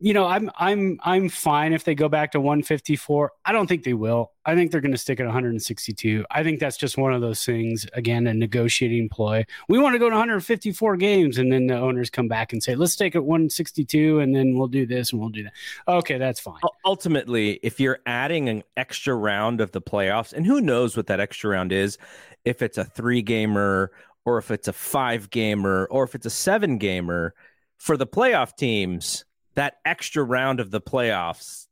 [0.00, 3.32] you know, I'm I'm I'm fine if they go back to 154.
[3.44, 4.32] I don't think they will.
[4.44, 6.24] I think they're going to stick at 162.
[6.30, 7.84] I think that's just one of those things.
[7.94, 9.44] Again, a negotiating ploy.
[9.68, 12.76] We want to go to 154 games, and then the owners come back and say,
[12.76, 15.52] "Let's take it 162, and then we'll do this and we'll do that."
[15.88, 16.60] Okay, that's fine.
[16.84, 21.18] Ultimately, if you're adding an extra round of the playoffs, and who knows what that
[21.18, 21.98] extra round is,
[22.44, 23.90] if it's a three gamer
[24.24, 27.34] or if it's a five gamer or if it's a seven gamer
[27.78, 29.24] for the playoff teams
[29.58, 31.66] that extra round of the playoffs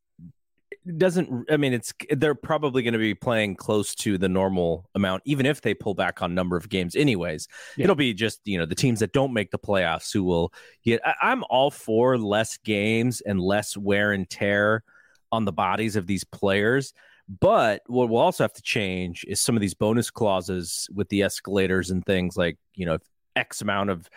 [0.98, 5.22] doesn't i mean it's they're probably going to be playing close to the normal amount
[5.24, 7.46] even if they pull back on number of games anyways
[7.76, 7.84] yeah.
[7.84, 10.52] it'll be just you know the teams that don't make the playoffs who will
[10.84, 14.82] get I, i'm all for less games and less wear and tear
[15.30, 16.92] on the bodies of these players
[17.40, 21.22] but what we'll also have to change is some of these bonus clauses with the
[21.22, 22.98] escalators and things like you know
[23.36, 24.08] x amount of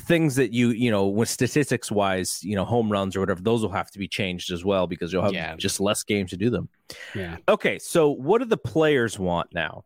[0.00, 3.62] things that you you know with statistics wise you know home runs or whatever those
[3.62, 5.54] will have to be changed as well because you'll have yeah.
[5.56, 6.68] just less games to do them
[7.14, 9.84] yeah okay so what do the players want now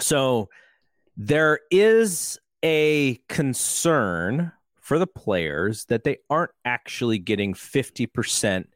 [0.00, 0.48] so
[1.16, 8.66] there is a concern for the players that they aren't actually getting 50%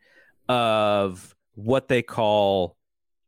[0.48, 2.76] of what they call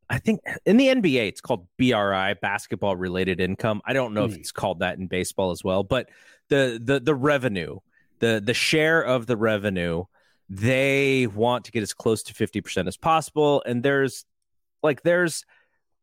[0.08, 3.80] I think in the NBA it's called BRI, basketball related income.
[3.84, 4.30] I don't know mm.
[4.30, 4.40] if hmm.
[4.40, 6.08] it's called that in baseball as well, but
[6.50, 7.78] the the the revenue,
[8.18, 10.04] the the share of the revenue,
[10.48, 14.24] they want to get as close to 50% as possible and there's
[14.82, 15.44] like there's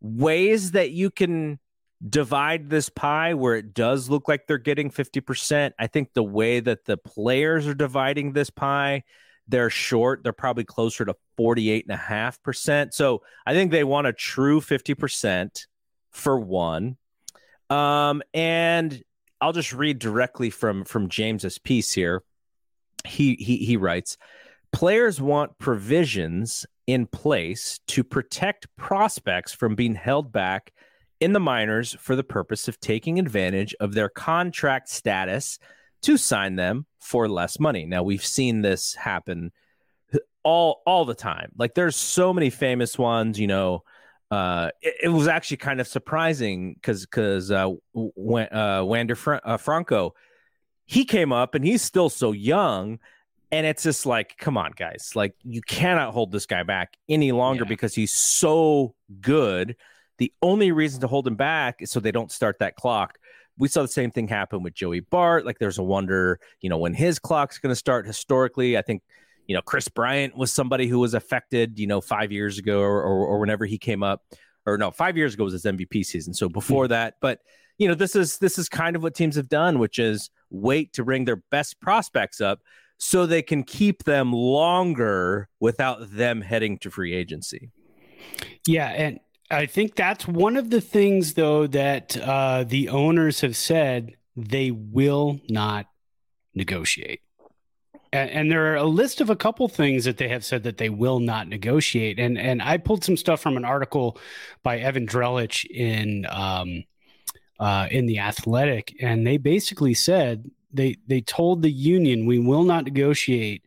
[0.01, 1.59] ways that you can
[2.07, 5.71] divide this pie where it does look like they're getting 50%.
[5.79, 9.03] I think the way that the players are dividing this pie,
[9.47, 10.23] they're short.
[10.23, 12.93] They're probably closer to 48.5%.
[12.93, 15.65] So I think they want a true 50%
[16.11, 16.97] for one.
[17.69, 19.01] Um, and
[19.39, 22.23] I'll just read directly from from James's piece here.
[23.05, 24.17] He he he writes,
[24.71, 30.71] players want provisions in place to protect prospects from being held back
[31.19, 35.59] in the minors for the purpose of taking advantage of their contract status
[36.03, 37.85] to sign them for less money.
[37.85, 39.51] Now we've seen this happen
[40.43, 41.51] all all the time.
[41.57, 43.83] Like there's so many famous ones, you know,
[44.29, 49.41] uh, it, it, was actually kind of surprising because because uh, when, uh, Wander Fra-
[49.43, 50.15] uh, Franco,
[50.85, 52.99] he came up and he's still so young,
[53.51, 57.31] and it's just like, come on, guys, like you cannot hold this guy back any
[57.31, 57.69] longer yeah.
[57.69, 59.77] because he's so good.
[60.17, 63.19] The only reason to hold him back is so they don't start that clock.
[63.57, 65.45] We saw the same thing happen with Joey Bart.
[65.45, 68.05] Like, there's a wonder, you know, when his clock's going to start.
[68.05, 69.03] Historically, I think
[69.47, 73.01] you know, Kris Bryant was somebody who was affected, you know, five years ago or,
[73.01, 74.23] or, or whenever he came up,
[74.65, 76.33] or no, five years ago was his MVP season.
[76.33, 76.91] So before mm-hmm.
[76.91, 77.39] that, but
[77.77, 80.93] you know, this is this is kind of what teams have done, which is wait
[80.93, 82.59] to bring their best prospects up
[82.97, 87.69] so they can keep them longer without them heading to free agency.
[88.65, 89.19] Yeah, and
[89.51, 94.71] I think that's one of the things though that uh, the owners have said they
[94.71, 95.85] will not
[96.53, 97.21] negotiate.
[98.13, 100.77] And, and, there are a list of a couple things that they have said that
[100.77, 102.19] they will not negotiate.
[102.19, 104.17] And and I pulled some stuff from an article
[104.63, 106.83] by Evan Drellich in um,
[107.59, 112.63] uh, in the Athletic, and they basically said they they told the union we will
[112.63, 113.65] not negotiate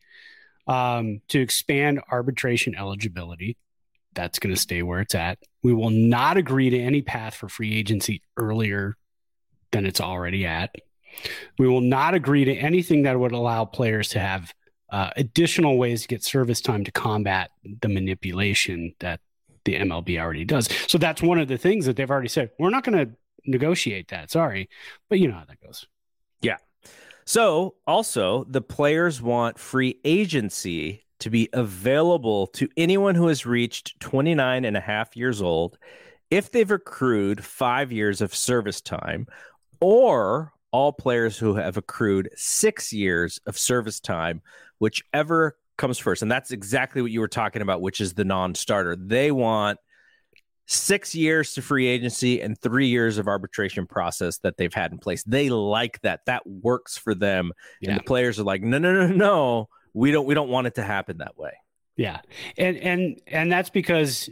[0.67, 3.57] um, to expand arbitration eligibility.
[4.15, 5.39] That's going to stay where it's at.
[5.63, 8.97] We will not agree to any path for free agency earlier
[9.73, 10.75] than it's already at.
[11.59, 14.53] We will not agree to anything that would allow players to have
[14.91, 17.51] uh, additional ways to get service time to combat
[17.81, 19.21] the manipulation that
[19.65, 20.69] the MLB already does.
[20.89, 22.51] So that's one of the things that they've already said.
[22.59, 23.13] We're not going to
[23.47, 24.31] negotiate that.
[24.31, 24.69] Sorry.
[25.09, 25.87] But you know how that goes.
[26.41, 26.57] Yeah.
[27.25, 34.01] So also, the players want free agency to be available to anyone who has reached
[34.01, 35.79] 29 and a half years old
[36.31, 39.27] if they've accrued five years of service time
[39.81, 44.43] or all players who have accrued six years of service time,
[44.79, 46.23] whichever comes first.
[46.23, 48.97] And that's exactly what you were talking about, which is the non starter.
[48.97, 49.79] They want
[50.67, 54.99] six years to free agency and three years of arbitration process that they've had in
[54.99, 55.25] place.
[55.25, 56.21] They like that.
[56.27, 57.53] That works for them.
[57.81, 57.91] Yeah.
[57.91, 59.69] And the players are like, no, no, no, no.
[59.93, 61.53] We don't we don't want it to happen that way.
[61.97, 62.21] Yeah.
[62.57, 64.31] And and and that's because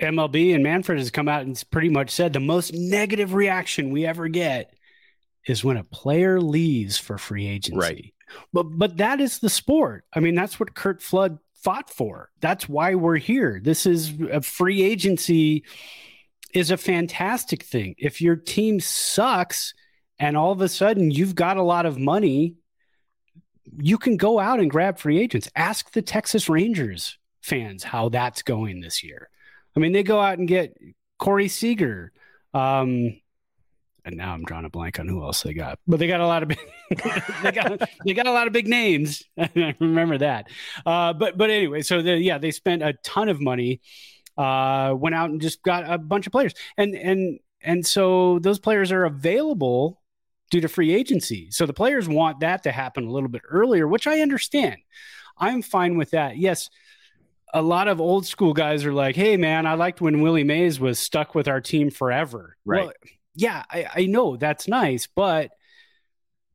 [0.00, 4.06] MLB and Manfred has come out and pretty much said the most negative reaction we
[4.06, 4.72] ever get
[5.46, 7.78] is when a player leaves for free agency.
[7.78, 8.14] Right.
[8.52, 10.04] But but that is the sport.
[10.12, 12.30] I mean, that's what Curt Flood fought for.
[12.40, 13.60] That's why we're here.
[13.62, 15.64] This is a free agency
[16.54, 17.94] is a fantastic thing.
[17.98, 19.74] If your team sucks
[20.18, 22.56] and all of a sudden you've got a lot of money,
[23.78, 25.48] you can go out and grab free agents.
[25.56, 29.28] Ask the Texas Rangers fans how that's going this year.
[29.74, 30.76] I mean, they go out and get
[31.18, 32.12] Corey Seager.
[32.52, 33.20] Um,
[34.04, 36.26] and now I'm drawing a blank on who else they got, but they got a
[36.26, 36.58] lot of big,
[37.42, 39.22] they got they got a lot of big names.
[39.38, 40.48] I remember that.
[40.84, 43.80] Uh, but but anyway, so the, yeah, they spent a ton of money,
[44.36, 48.58] uh, went out and just got a bunch of players, and and and so those
[48.58, 50.00] players are available
[50.50, 51.50] due to free agency.
[51.50, 54.76] So the players want that to happen a little bit earlier, which I understand.
[55.38, 56.36] I'm fine with that.
[56.36, 56.68] Yes,
[57.54, 60.80] a lot of old school guys are like, "Hey, man, I liked when Willie Mays
[60.80, 62.86] was stuck with our team forever." Right.
[62.86, 62.92] Well,
[63.34, 65.50] yeah, I, I know that's nice, but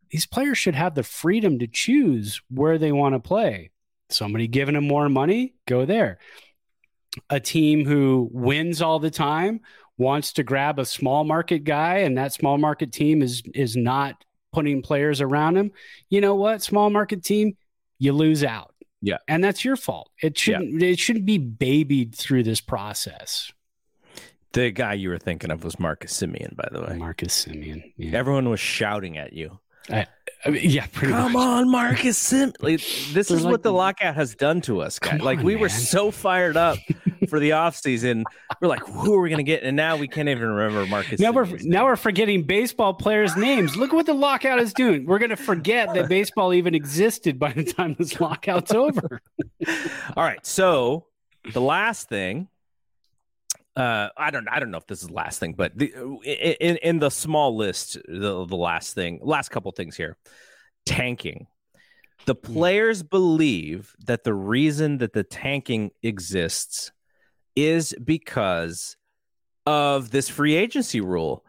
[0.10, 3.72] these players should have the freedom to choose where they want to play.
[4.10, 6.20] Somebody giving them more money, go there.
[7.30, 9.62] A team who wins all the time
[9.98, 14.24] wants to grab a small market guy, and that small market team is is not
[14.54, 15.72] putting players around him.
[16.10, 16.62] You know what?
[16.62, 17.58] Small market team,
[18.00, 18.74] you lose out.
[19.02, 19.18] Yeah.
[19.28, 20.10] And that's your fault.
[20.22, 20.90] It shouldn't yeah.
[20.90, 23.52] it shouldn't be babied through this process.
[24.54, 26.98] The guy you were thinking of was Marcus Semien, by the way.
[26.98, 27.94] Marcus Semien.
[27.98, 28.18] Yeah.
[28.18, 29.60] Everyone was shouting at you.
[29.90, 30.06] I,
[30.46, 31.44] I mean, yeah, Come much.
[31.44, 32.54] on, Marcus Sim.
[32.60, 32.80] Like,
[33.14, 35.22] this is like, what the lockout has done to us, guys.
[35.22, 35.62] Like on, we man.
[35.62, 36.78] were so fired up
[37.30, 38.24] for the offseason.
[38.62, 39.64] We're like, who are we going to get?
[39.64, 41.20] And now we can't even remember Marcus.
[41.20, 43.76] Now we're now we're forgetting baseball players' names.
[43.76, 45.06] Look what the lockout is doing.
[45.06, 49.22] We're going to forget that baseball even existed by the time this lockout's over.
[50.16, 51.06] All right, so
[51.54, 52.48] the last thing
[53.78, 55.94] uh, I don't I don't know if this is the last thing, but the,
[56.60, 60.18] in in the small list, the the last thing, last couple things here,
[60.86, 61.48] tanking.
[62.26, 62.54] The hmm.
[62.54, 66.92] players believe that the reason that the tanking exists
[67.56, 68.98] is because
[69.68, 71.46] of this free agency rule.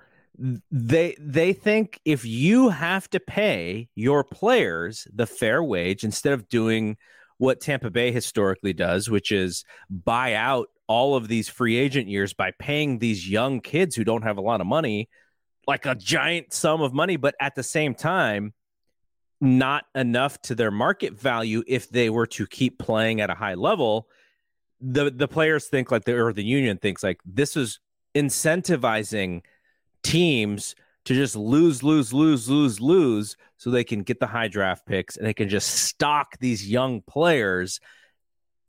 [0.70, 6.48] They they think if you have to pay your players the fair wage instead of
[6.48, 6.98] doing
[7.38, 12.32] what Tampa Bay historically does, which is buy out all of these free agent years
[12.32, 15.08] by paying these young kids who don't have a lot of money
[15.68, 18.54] like a giant sum of money, but at the same time,
[19.40, 23.54] not enough to their market value if they were to keep playing at a high
[23.54, 24.08] level.
[24.80, 27.78] The the players think like the or the union thinks like this is
[28.16, 29.42] incentivizing
[30.02, 30.74] teams
[31.04, 35.16] to just lose, lose, lose, lose, lose, so they can get the high draft picks
[35.16, 37.78] and they can just stock these young players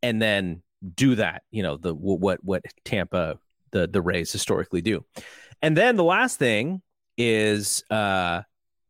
[0.04, 0.62] and then
[0.96, 1.44] do that.
[1.52, 3.40] You know, the what what Tampa
[3.72, 5.06] the the Rays historically do.
[5.62, 6.82] And then the last thing
[7.18, 8.44] is uh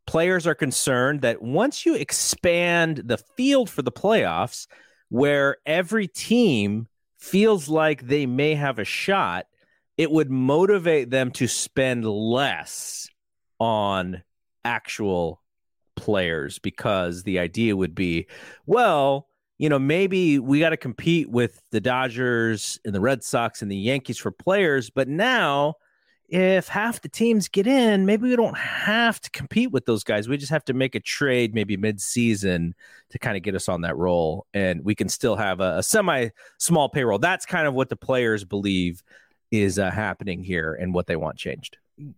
[0.06, 4.68] players are concerned that once you expand the field for the playoffs
[5.10, 6.88] where every team
[7.18, 9.46] feels like they may have a shot,
[9.98, 13.08] it would motivate them to spend less
[13.60, 14.24] on
[14.64, 15.42] actual
[15.96, 18.28] players because the idea would be,
[18.66, 19.29] well,
[19.60, 23.70] you know, maybe we got to compete with the Dodgers and the Red Sox and
[23.70, 25.76] the Yankees for players, but now
[26.30, 30.30] if half the teams get in, maybe we don't have to compete with those guys.
[30.30, 32.74] We just have to make a trade maybe mid-season
[33.10, 35.84] to kind of get us on that roll, and we can still have a, a
[35.84, 37.20] semi-small payroll.
[37.20, 39.04] That's kind of what the players believe
[39.52, 41.78] is uh, happening here and what they want changed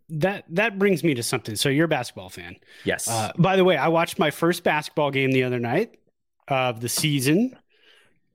[0.09, 1.55] that that brings me to something.
[1.55, 3.07] So you're a basketball fan, yes.
[3.07, 5.97] Uh, by the way, I watched my first basketball game the other night
[6.51, 7.57] of the season,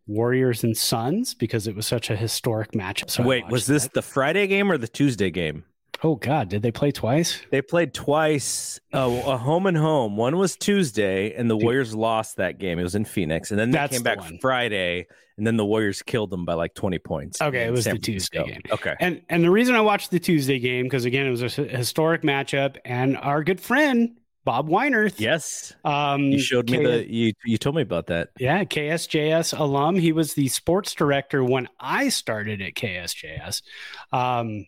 [0.06, 3.10] Warriors and Suns, because it was such a historic matchup.
[3.10, 3.94] So Wait, was this that.
[3.94, 5.64] the Friday game or the Tuesday game?
[6.02, 7.40] Oh God, did they play twice?
[7.50, 10.16] They played twice, uh, a home and home.
[10.16, 12.78] One was Tuesday, and the Warriors lost that game.
[12.78, 14.38] It was in Phoenix, and then they That's came the back one.
[14.38, 15.06] Friday,
[15.38, 17.40] and then the Warriors killed them by like twenty points.
[17.40, 18.60] Okay, it was San the Tuesday game.
[18.70, 21.48] Okay, And and the reason I watched the Tuesday game because again it was a
[21.48, 25.18] historic matchup, and our good friend Bob Weinerth.
[25.18, 28.30] yes, Um, you showed me K- the you you told me about that.
[28.38, 29.96] Yeah, KSJS alum.
[29.96, 33.60] He was the sports director when I started at KSJS.
[34.12, 34.66] Um,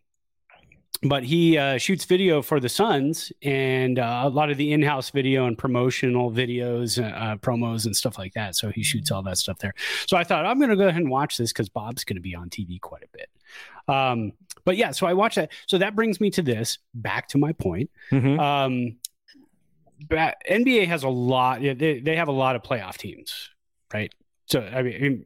[1.04, 5.10] but he uh, shoots video for the Suns and uh, a lot of the in-house
[5.10, 8.56] video and promotional videos, uh, promos and stuff like that.
[8.56, 9.74] So he shoots all that stuff there.
[10.08, 12.20] So I thought I'm going to go ahead and watch this because Bob's going to
[12.20, 13.30] be on TV quite a bit.
[13.86, 14.32] Um,
[14.64, 15.52] but yeah, so I watched that.
[15.68, 16.78] So that brings me to this.
[16.94, 17.90] Back to my point.
[18.10, 18.40] Mhm.
[18.40, 18.96] Um,
[20.10, 21.60] NBA has a lot.
[21.62, 23.50] yeah, They they have a lot of playoff teams,
[23.92, 24.12] right?
[24.46, 25.24] So I mean,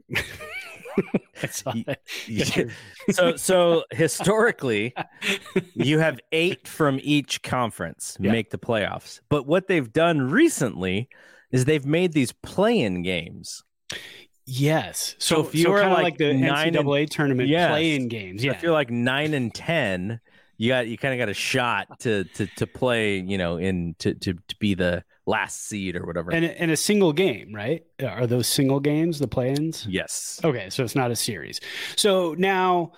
[1.42, 2.00] I saw that.
[2.28, 2.64] Yeah.
[3.10, 4.94] so so historically
[5.74, 8.32] you have eight from each conference Yeah.
[8.32, 11.08] make the playoffs but what they've done recently
[11.50, 13.62] is they've made these play-in games
[14.44, 15.14] yes.
[15.18, 17.70] So So, if you so are like like, the nine and- NCAA tournament Yes.
[17.70, 18.52] playing games, So yeah.
[18.54, 20.20] if you're like nine and ten
[20.62, 23.96] you got you kind of got a shot to to to play you know in
[23.98, 27.84] to to, to be the last seed or whatever and and a single game, right?
[28.00, 29.84] Are those single games the play-ins?
[29.88, 31.60] yes Okay, so it's not a series.
[31.96, 32.92] So now,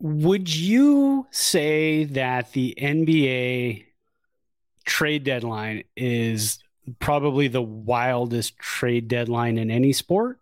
[0.00, 3.86] would you say that the NBA
[4.84, 6.58] trade deadline is
[6.98, 10.40] probably the wildest trade deadline in any sport?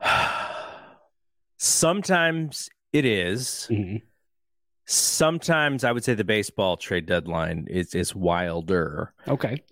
[1.56, 4.02] sometimes it is Mhm.
[4.88, 9.62] Sometimes i would say the baseball trade deadline is is wilder Okay.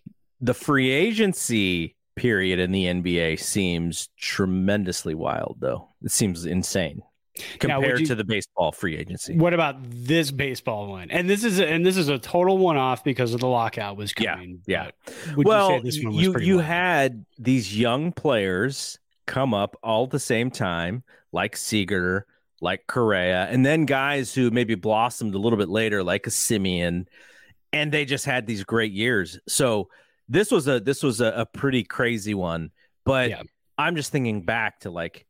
[0.41, 5.89] the free agency period in the NBA seems tremendously wild, though.
[6.03, 7.03] It seems insane
[7.63, 9.37] Now, compared you- to the baseball free agency.
[9.37, 11.11] What about this baseball one?
[11.11, 14.15] And this is a, and this is a total one-off because of the lockout was
[14.19, 14.63] Yeah, coming.
[14.67, 14.93] yeah.
[15.37, 19.77] Would well, you say this one was you you had these young players come up
[19.83, 21.03] all at the same time,
[21.33, 22.27] like Seager,
[22.61, 27.07] like Correa, and then guys who maybe blossomed a little bit later, like a Semien,
[27.73, 29.39] and they just had these great years.
[29.49, 29.89] So
[30.29, 32.71] this was a this was a, a pretty crazy one.
[33.05, 33.43] But Yeah.
[33.79, 35.27] I'm just thinking back to like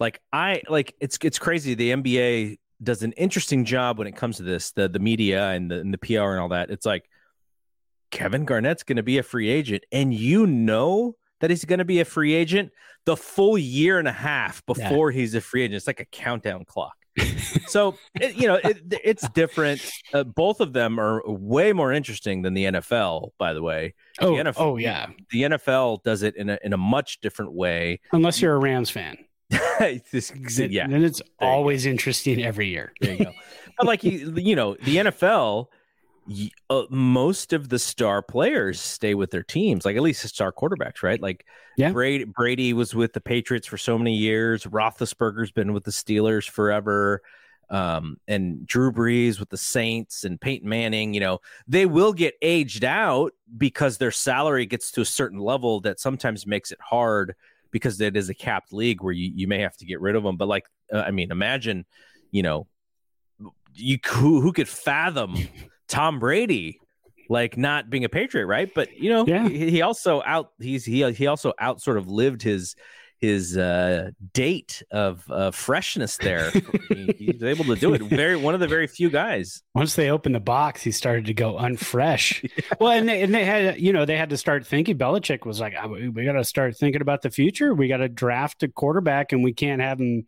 [0.00, 1.74] like I like it's it's crazy.
[1.74, 5.70] The NBA does an interesting job when it comes to this, the the media and
[5.70, 6.70] the and the PR and all that.
[6.70, 7.08] It's like
[8.10, 11.84] Kevin Garnett's going to be a free agent, and you know that he's going to
[11.84, 12.72] be a free agent
[13.04, 15.76] the full year and a half before he's a free agent.
[15.76, 16.94] It's like a countdown clock.
[17.66, 19.80] so it, you know it, it's different.
[20.12, 23.30] Uh, both of them are way more interesting than the NFL.
[23.38, 25.06] By the way, Oh, the NFL oh yeah.
[25.30, 28.00] the NFL does it in a in a much different way.
[28.12, 29.16] Unless you're a Rams fan,
[30.12, 32.92] This- yeah, then it's always interesting every year.
[33.00, 33.32] there you go.
[33.78, 35.66] but like you, you know, the NFL,
[36.70, 39.84] uh, most of the star players stay with their teams.
[39.84, 41.20] Like at least the star quarterbacks, right?
[41.20, 41.46] Like
[41.76, 41.92] Yeah.
[41.92, 44.64] Brady, Brady was with the Patriots for so many years.
[44.64, 47.22] Roethlisberger's been with the Steelers forever.
[47.68, 52.34] Um, and Drew Brees with the Saints and Peyton Manning, you know, they will get
[52.40, 57.34] aged out because their salary gets to a certain level that sometimes makes it hard
[57.72, 60.22] because it is a capped league where you, you may have to get rid of
[60.22, 60.36] them.
[60.36, 61.86] But like, uh, I mean, imagine,
[62.30, 62.68] you know,
[63.74, 65.36] you who, who could fathom
[65.88, 66.80] Tom Brady
[67.28, 68.70] like not being a Patriot, right?
[68.74, 69.48] But you know, Yeah.
[69.48, 72.76] he, also out he's he he also out sort of lived his
[73.18, 76.50] his uh date of uh freshness there.
[76.88, 78.02] he, he's able to do it.
[78.02, 79.62] Very one of the very few guys.
[79.74, 82.48] Once they opened the box, he started to go unfresh.
[82.78, 84.98] Well, and they, and they had, you know, they had to start thinking.
[84.98, 87.74] Belichick was like, "Ah, we, we got to start thinking about the future.
[87.74, 90.26] We got to draft a quarterback, and we can't have him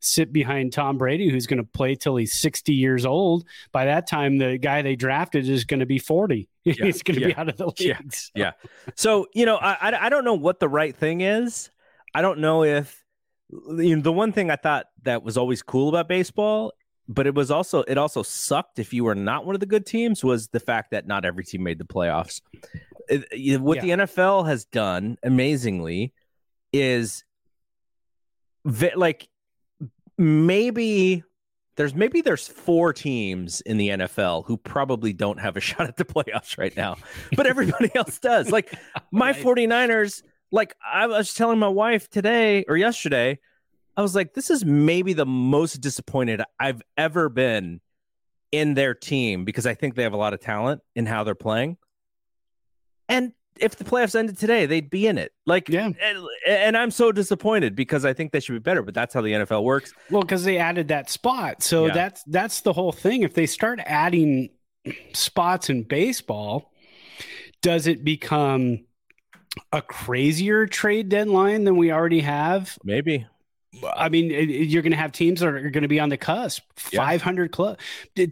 [0.00, 3.44] sit behind Tom Brady, who's going to play till he's 60 years old.
[3.72, 6.48] By that time, the guy they drafted is going to be 40.
[6.64, 7.80] he's going to be out of the league.
[7.80, 8.52] yeah, So- yeah.
[8.94, 11.70] So you know, I, I don't know what the right thing is.
[12.14, 13.02] I don't know if
[13.50, 16.72] you know the one thing I thought that was always cool about baseball,
[17.08, 19.86] but it was also it also sucked if you were not one of the good
[19.86, 22.40] teams was the fact that not every team made the playoffs.
[23.08, 26.12] It- what the NFL has done amazingly
[26.72, 27.22] is
[28.96, 29.28] like
[30.18, 31.22] maybe
[31.76, 35.96] there's maybe there's four teams in the NFL who probably don't have a shot at
[35.96, 36.96] the playoffs right now,
[37.36, 38.50] but everybody else does.
[38.50, 38.74] Like
[39.10, 39.42] my Right.
[39.44, 43.38] 49ers, like I was telling my wife today or yesterday,
[43.96, 47.80] I was like, this is maybe the most disappointed I've ever been
[48.52, 51.34] in their team because I think they have a lot of talent in how they're
[51.34, 51.76] playing.
[53.08, 55.32] And if the playoffs ended today, they'd be in it.
[55.46, 55.90] Like, Yeah.
[56.02, 59.20] and, and I'm so disappointed because I think they should be better, but that's how
[59.20, 59.92] the NFL works.
[60.10, 61.94] Well, because they added that spot, so Yeah.
[61.94, 63.22] that's that's the whole thing.
[63.22, 64.50] If they start adding
[65.14, 66.72] spots in baseball,
[67.62, 68.84] does it become
[69.72, 72.78] a crazier trade deadline than we already have?
[72.84, 73.26] Maybe.
[73.94, 76.62] I mean, you're going to have teams that are going to be on the cusp,
[76.92, 77.00] Yeah.
[77.00, 77.78] 500 club,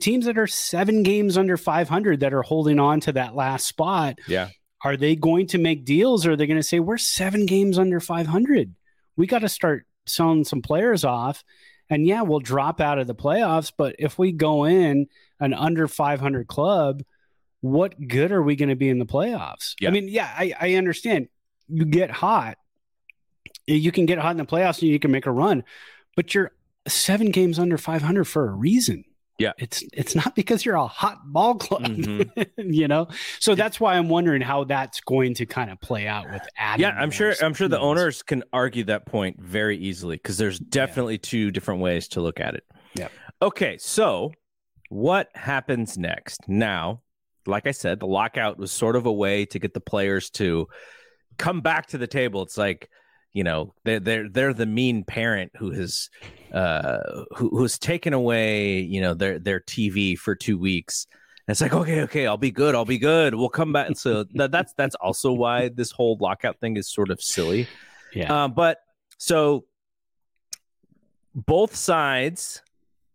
[0.01, 4.19] teams that are seven games under 500 that are holding on to that last spot.
[4.27, 4.49] Yeah.
[4.85, 7.79] Are they going to make deals or are they going to say, we're seven games
[7.79, 8.75] under 500?
[9.17, 11.43] We got to start selling some players off.
[11.89, 13.73] And yeah, we'll drop out of the playoffs.
[13.77, 15.07] But if we go in
[15.41, 17.03] an under 500 club,
[17.63, 19.75] what good are we going to be in the playoffs?
[19.81, 19.89] Yeah.
[19.89, 21.29] I mean, yeah, I, I understand
[21.67, 22.59] you get hot.
[23.67, 25.65] You can get hot in the playoffs and you can make a run,
[26.15, 26.53] but you're
[26.87, 29.05] seven games under 500 for a reason.
[29.39, 29.53] Yeah.
[29.59, 32.49] It's it's not because you're a hot ball club, Mhm.
[32.59, 33.09] you know.
[33.41, 36.83] So that's why I'm wondering how that's going to kind of play out with adding.
[36.83, 37.35] Yeah, I'm sure.
[37.43, 41.81] I'm sure the owners can argue that point very easily because there's definitely two different
[41.81, 42.65] ways to look at it.
[42.95, 43.09] Yeah.
[43.43, 44.33] Okay, so
[44.89, 46.39] what happens next?
[46.47, 47.03] Now,
[47.47, 50.69] like I said, the lockout was sort of a way to get the players to
[51.39, 52.43] come back to the table.
[52.43, 52.89] It's like
[53.35, 56.09] you know they're they're they're the mean parent who has
[56.53, 61.07] uh who who's taken away you know their their TV for two weeks.
[61.47, 63.35] And it's like okay, okay, I'll be good, I'll be good.
[63.35, 63.89] We'll come back.
[63.89, 67.69] And so that, that's that's also why this whole lockout thing is sort of silly.
[68.15, 68.45] Yeah.
[68.45, 68.79] Um, but
[69.19, 69.67] so
[71.35, 72.63] both sides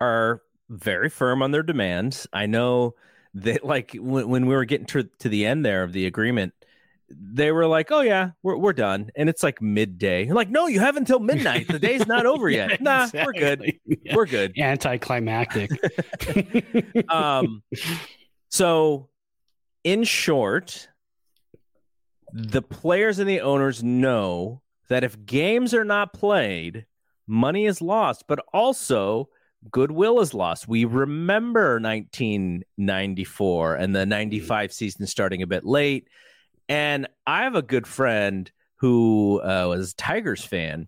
[0.01, 2.27] are very firm on their demands.
[2.33, 2.95] I know
[3.33, 6.53] that, like, when, when we were getting to, to the end there of the agreement,
[7.11, 10.25] they were like, "Oh yeah, we're we're done," and it's like midday.
[10.25, 11.67] You're like, "No, you have until midnight.
[11.67, 12.71] The day's not over yet.
[12.71, 13.73] Yeah, nah, we're good.
[13.85, 14.15] Yeah.
[14.15, 15.71] We're good." Anticlimactic.
[17.09, 17.63] um
[18.49, 19.09] so
[19.83, 20.89] in short
[22.33, 26.85] the players and the owners know that if games are not played
[27.27, 29.29] money is lost but also
[29.71, 36.07] goodwill is lost we remember 1994 and the 95 season starting a bit late
[36.69, 40.87] and i have a good friend who uh, was a tigers fan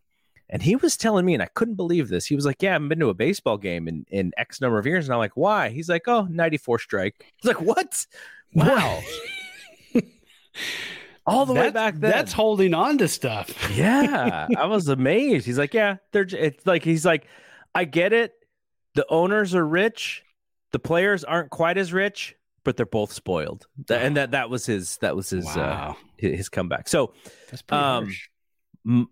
[0.52, 2.26] and he was telling me, and I couldn't believe this.
[2.26, 4.78] He was like, Yeah, I haven't been to a baseball game in, in X number
[4.78, 5.08] of years.
[5.08, 5.70] And I'm like, Why?
[5.70, 7.26] He's like, Oh, 94 strike.
[7.42, 8.06] He's like, What?
[8.54, 9.02] Wow.
[11.26, 12.12] All the way back then.
[12.12, 13.72] That's holding on to stuff.
[13.76, 14.48] yeah.
[14.58, 15.46] I was amazed.
[15.46, 17.28] He's like, Yeah, they're, it's like, he's like,
[17.74, 18.34] I get it.
[18.96, 20.24] The owners are rich.
[20.74, 23.68] The players aren't quite as rich, but they're both spoiled.
[23.88, 25.98] Th- And that, that was his, that was his, uh, wow.
[26.18, 26.88] his, his comeback.
[26.88, 27.14] So,
[27.50, 28.30] That's pretty um, harsh.
[28.86, 29.10] m-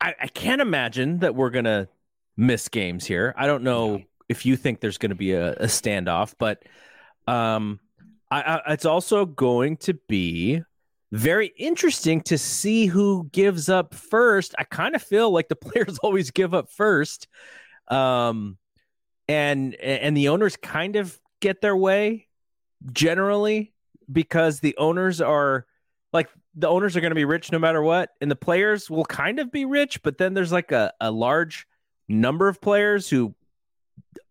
[0.00, 1.88] I, I can't imagine that we're gonna
[2.36, 3.34] miss games here.
[3.36, 4.02] I don't know No.
[4.28, 6.62] if you think there's gonna be a, a standoff, but
[7.26, 7.80] um,
[8.30, 10.62] I, I, it's also going to be
[11.12, 14.54] very interesting to see who gives up first.
[14.58, 17.26] I kind of feel like the players always give up first,
[17.88, 18.58] um,
[19.28, 22.25] and and the owners kind of get their way
[22.92, 23.72] generally
[24.10, 25.66] because the owners are
[26.12, 29.04] like the owners are going to be rich no matter what and the players will
[29.04, 31.66] kind of be rich but then there's like a, a large
[32.08, 33.34] number of players who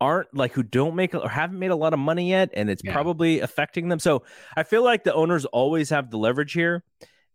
[0.01, 2.83] aren't like who don't make or haven't made a lot of money yet and it's
[2.83, 2.93] Yeah.
[2.93, 4.23] probably affecting them so
[4.55, 6.83] i feel like the owners always have the leverage here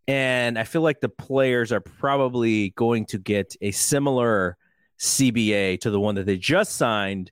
[0.07, 4.57] and i feel like the players are probably going to get a similar
[4.99, 7.31] cba to the one that they just signed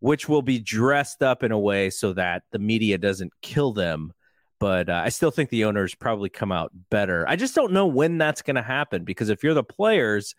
[0.00, 4.12] which will be dressed up in a way so that the media doesn't kill them
[4.60, 7.24] but uh, I still think the owners probably come out better.
[7.28, 10.34] I just don't know when that's going to happen because if you're the players,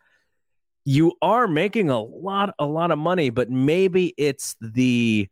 [0.85, 5.29] you are making a lot, a lot of money, but maybe it's the,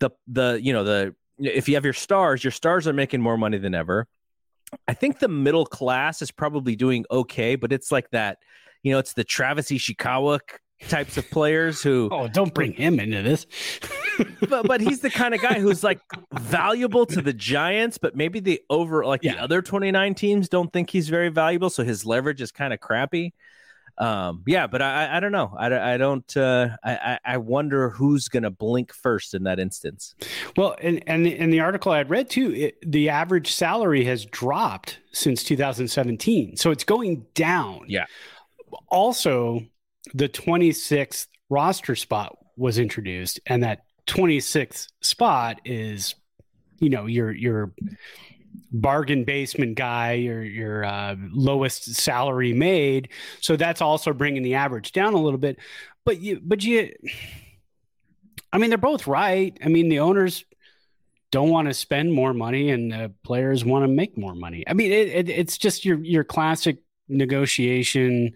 [0.00, 3.36] the, the, you know, the, if you have your stars, your stars are making more
[3.36, 4.06] money than ever.
[4.88, 8.38] I think the middle class is probably doing okay, but it's like that,
[8.82, 10.40] you know, it's the Travis Ishikawa
[10.88, 13.46] types of players who, Oh, don't bring him into this.
[14.48, 16.00] but but he's the kind of guy who's like
[16.32, 20.90] valuable to the Giants, but maybe the over like the other 29 teams don't think
[20.90, 23.32] he's very valuable, so his leverage is kind of crappy.
[23.98, 25.54] Um, yeah, but I I- don't know.
[25.56, 26.36] I, I don't.
[26.36, 30.14] Uh, I I- I wonder who's gonna blink first in that instance.
[30.56, 34.24] Well, and and in the article I had read too, it, the average salary has
[34.24, 37.84] dropped since 2017, so it's going down.
[37.86, 38.06] Yeah.
[38.88, 39.60] Also,
[40.14, 46.14] the 26th roster spot was introduced, and that 26th spot is,
[46.78, 47.72] you know, your your
[48.72, 53.08] bargain basement guy, your your uh, lowest salary made.
[53.40, 55.58] So that's also bringing the average down a little bit.
[56.04, 56.92] But you, but you,
[58.52, 59.56] I mean, they're both right.
[59.64, 60.44] I mean, the owners
[61.30, 64.64] don't want to spend more money and the players want to make more money.
[64.66, 66.78] I mean, it, it, it's just your your classic
[67.08, 68.34] negotiation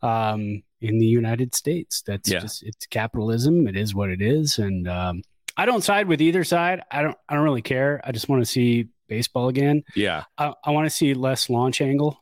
[0.00, 2.02] um, in the United States.
[2.02, 2.40] That's Yeah.
[2.40, 3.66] just it's capitalism.
[3.66, 5.22] It is what it is, and um,
[5.56, 6.82] I don't side with either side.
[6.90, 7.16] I don't.
[7.28, 8.00] I don't really care.
[8.04, 9.84] I just want to see baseball again.
[9.94, 10.24] Yeah.
[10.38, 12.18] I, I want to see less launch angle.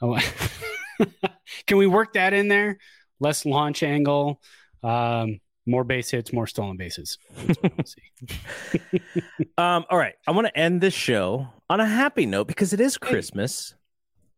[1.66, 2.78] Can we work that in there?
[3.20, 4.42] Less launch angle,
[4.82, 7.18] um, more base hits, more stolen bases.
[7.34, 9.00] That's what I wanna see.
[9.58, 10.12] Um, all right.
[10.26, 13.74] I want to end this show on a happy note because it is Christmas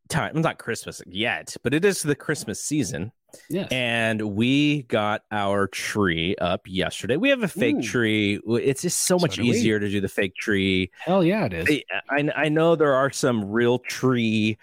[0.08, 0.40] time.
[0.40, 3.10] Not Christmas yet, but it is the Christmas season.
[3.50, 3.68] Yes.
[3.70, 7.16] And we got our tree up yesterday.
[7.16, 7.82] We have a fake Ooh.
[7.82, 8.40] tree.
[8.46, 9.50] It's just so So much do we.
[9.50, 10.90] easier to do the fake tree.
[11.04, 11.82] Hell yeah, it is.
[12.10, 14.58] I, I know there are some real tree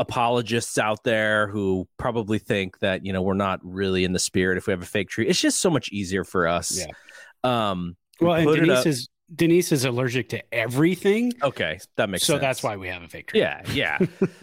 [0.00, 4.56] apologists out there who probably think that you know we're not really in the spirit
[4.58, 5.26] if we have a fake tree.
[5.26, 6.78] It's just so much easier for us.
[6.78, 7.70] Yeah.
[7.70, 7.96] Um.
[8.20, 11.78] we Well, and Denise is Denise is allergic to everything, okay.
[11.96, 12.40] That makes so sense.
[12.40, 13.40] that's why we have a fake tree.
[13.40, 13.98] Yeah, yeah.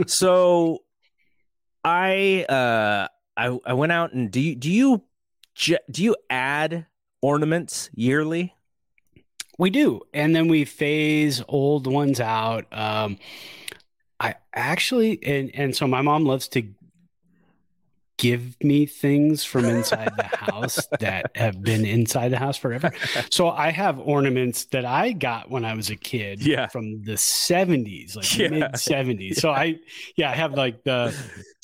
[0.07, 0.83] so
[1.83, 3.07] I uh
[3.37, 5.03] I I went out and do you do you
[5.89, 6.85] do you add
[7.21, 8.53] ornaments yearly?
[9.57, 12.65] We do, and then we phase old ones out.
[12.73, 13.17] Um,
[14.19, 16.63] I actually, and and so my mom loves to
[18.17, 22.91] give me things from inside the house that have been inside the house forever.
[23.29, 26.67] So I have ornaments that I got when I was a kid, Yeah.
[26.67, 28.47] from the seventies, like Yeah.
[28.49, 29.41] mid seventies.
[29.41, 29.79] So I,
[30.15, 31.13] yeah, I have like the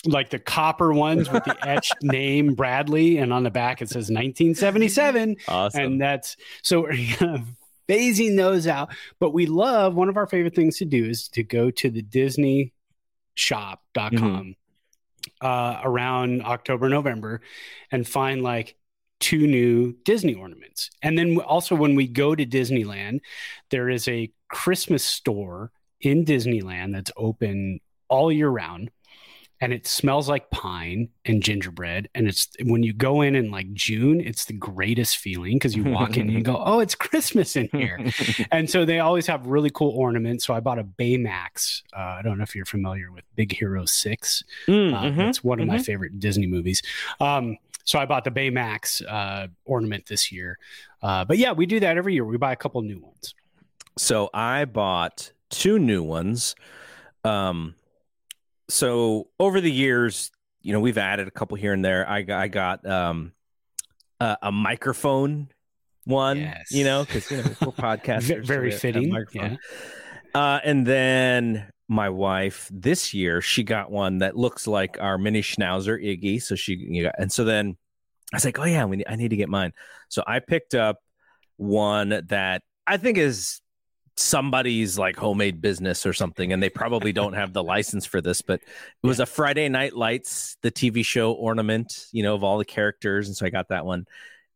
[0.05, 4.09] like the copper ones with the etched name Bradley, and on the back it says
[4.09, 5.81] 1977 Awesome.
[5.81, 6.83] and that's so
[7.89, 8.93] phasing those out.
[9.19, 12.01] But we love one of our favorite things to do is to go to the
[12.01, 12.73] Disney
[13.35, 15.45] shop.com Mm-hmm.
[15.45, 17.41] uh, around October, November
[17.91, 18.75] and find like
[19.19, 20.89] two new Disney ornaments.
[21.03, 23.19] And then also when we go to Disneyland,
[23.69, 27.79] there is a Christmas store in Disneyland that's open
[28.09, 28.89] all year round
[29.61, 33.71] and it smells like pine and gingerbread and it's when you go in in like
[33.73, 37.55] june it's the greatest feeling because you walk in and you go oh it's christmas
[37.55, 37.99] in here
[38.51, 42.21] and so they always have really cool ornaments so i bought a baymax uh, i
[42.21, 45.17] don't know if you're familiar with big hero 6 Mm, uh, mhm.
[45.17, 46.81] That's one of my favorite Disney movies.
[47.19, 50.57] Um, so I bought the Baymax uh, ornament this year.
[51.01, 52.25] Uh, but yeah, we do that every year.
[52.25, 53.35] We buy a couple new ones.
[53.97, 56.55] So I bought two new ones.
[57.23, 57.75] Um,
[58.71, 62.07] so over the years, you know, we've added a couple here and there.
[62.09, 63.33] I got, I got um,
[64.19, 65.49] a, a microphone
[66.05, 66.71] one, Yes.
[66.71, 69.09] you know, because you know we're podcasters, Ve- so very we have to have fitting,
[69.11, 69.59] microphone.
[70.33, 75.41] Uh, and then my wife this year, she got one that looks like our mini
[75.41, 76.41] schnauzer Iggy.
[76.41, 77.75] So she, you got, and so then
[78.33, 79.73] I was like, oh yeah, we need, I need to get mine.
[80.09, 80.99] So I picked up
[81.57, 83.61] one that I think is
[84.15, 88.41] somebody's like homemade business or something, and they probably don't have the license for this,
[88.41, 92.57] but it was a Friday Night Lights, the TV show ornament, you know, of all
[92.57, 94.05] the characters, and so I got that one.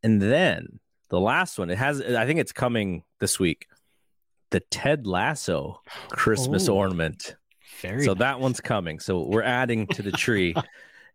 [0.04, 0.80] And then
[1.10, 3.68] the last one, it has, I think it's coming this week,
[4.52, 7.36] the Ted Lasso Christmas Oh, ornament.
[7.82, 8.20] Very So nice.
[8.20, 9.00] that one's coming.
[9.00, 10.54] So we're adding to the tree.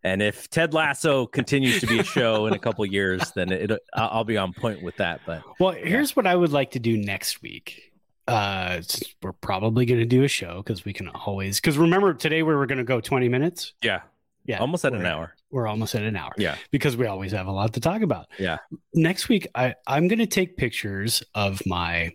[0.03, 3.69] And if Ted Lasso continues to be a show in a couple years, then it,
[3.93, 5.21] I'll I'll be on point with that.
[5.27, 7.90] But Well, here's what I would like to do next week.
[8.31, 8.81] Uh,
[9.21, 11.59] we're probably going to do a show because we can always.
[11.59, 13.73] Because remember, today we were going to go 20 minutes.
[13.81, 14.01] yeah,
[14.45, 15.35] Yeah, almost at an hour.
[15.51, 16.31] We're almost at an hour.
[16.37, 16.55] Yeah.
[16.71, 18.27] because we always have a lot to talk about.
[18.39, 18.57] Yeah.
[18.93, 22.11] Next week, I I'm going to take pictures of my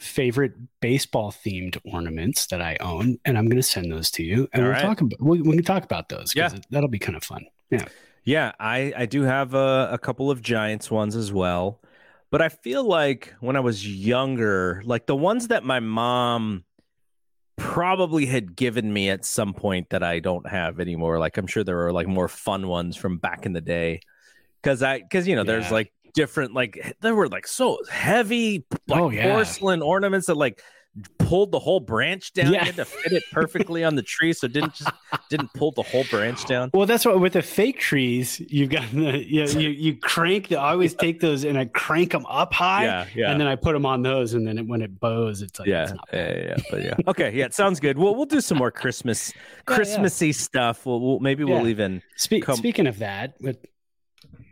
[0.00, 4.48] favorite baseball themed ornaments that I own, and I'm going to send those to you,
[4.54, 4.82] and All we'll right.
[4.82, 6.48] talk about we, we can talk about those Yeah.
[6.70, 7.44] that'll be kind of fun.
[7.70, 7.84] Yeah.
[8.24, 11.80] Yeah, I I do have a, a couple of Giants ones as well,
[12.30, 16.64] but I feel like when I was younger, like the ones that my mom
[17.56, 21.18] probably had given me at some point that I don't have anymore.
[21.18, 24.00] Like I'm sure there were like more fun ones from back in the day,
[24.62, 29.00] because I because you know there's like different like there were like so heavy like
[29.00, 29.32] Oh, yeah.
[29.32, 30.62] porcelain ornaments that like
[31.18, 32.52] pulled the whole branch down.
[32.52, 32.60] Yeah.
[32.60, 34.90] You had to fit it perfectly on the tree, so it didn't just
[35.28, 36.70] didn't pull the whole branch down.
[36.74, 40.56] Well, that's what with the fake trees, you've got the you, you, you crank the.
[40.58, 43.30] I always take those and I crank them up high, Yeah, yeah.
[43.30, 45.68] and then I put them on those, and then it, when it bows, it's like
[45.68, 46.94] yeah, it's not yeah, yeah, yeah, but yeah.
[47.06, 47.96] Okay, yeah, it sounds good.
[47.96, 49.42] We'll we'll do some more Christmas, yeah.
[49.66, 50.84] Christmassy stuff.
[50.86, 51.68] We'll, we'll maybe we'll Yeah.
[51.70, 52.02] even.
[52.16, 53.64] Spe- Speaking of that, with,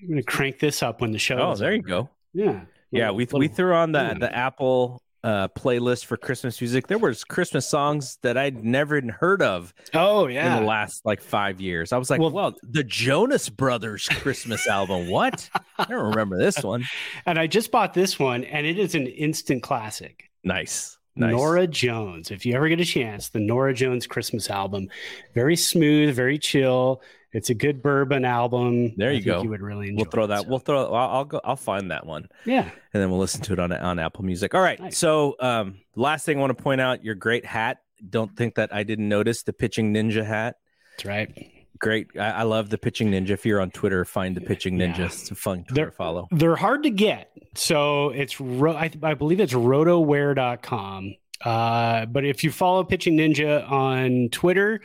[0.09, 1.39] I'm to crank this up when the show.
[1.39, 1.89] Oh, there you over.
[1.89, 2.11] go.
[2.33, 2.61] Yeah,
[2.93, 6.61] Yeah, Little- we we little- threw on the little- the Apple uh playlist for Christmas
[6.61, 6.87] music.
[6.87, 11.05] There was Christmas songs that I'd never even heard of Oh yeah, in the last
[11.05, 11.93] like five years.
[11.93, 15.09] I was like, Well- well, the Jonas Brothers Christmas album.
[15.09, 15.51] What?
[15.79, 16.85] I don't remember this one.
[17.27, 20.31] And I just bought this one, and it is an instant classic.
[20.45, 20.97] Nice.
[21.17, 21.33] Nice.
[21.33, 22.31] Norah Jones.
[22.31, 24.89] If you ever get a chance, the Norah Jones Christmas album,
[25.35, 27.03] very smooth, very chill.
[27.33, 28.95] It's a good bourbon album.
[28.97, 29.43] There you go.
[29.43, 30.03] You would really enjoy.
[30.03, 30.43] We'll throw it, that.
[30.43, 30.49] so.
[30.49, 30.95] We'll throw.
[30.95, 31.41] I'll, I'll go.
[31.45, 32.63] I'll find that one, yeah.
[32.63, 34.55] and then we'll listen to it on on Apple Music.
[34.55, 34.81] All right.
[34.81, 34.97] Nice.
[34.97, 37.79] So, um, last thing I want to point out: your great hat.
[38.09, 40.57] Don't think that I didn't notice the pitching ninja hat.
[40.97, 41.53] That's right.
[41.81, 42.09] Great.
[42.19, 43.31] I, I love the pitching ninja.
[43.31, 44.99] If you're on Twitter, find the pitching ninja.
[44.99, 45.05] Yeah.
[45.07, 46.29] It's a fun Twitter They're- follow.
[46.31, 47.31] They're hard to get.
[47.55, 51.15] So it's ro- I, I believe it's rotowear.com.
[51.45, 54.81] Uh, but if you follow Pitching Ninja on Twitter,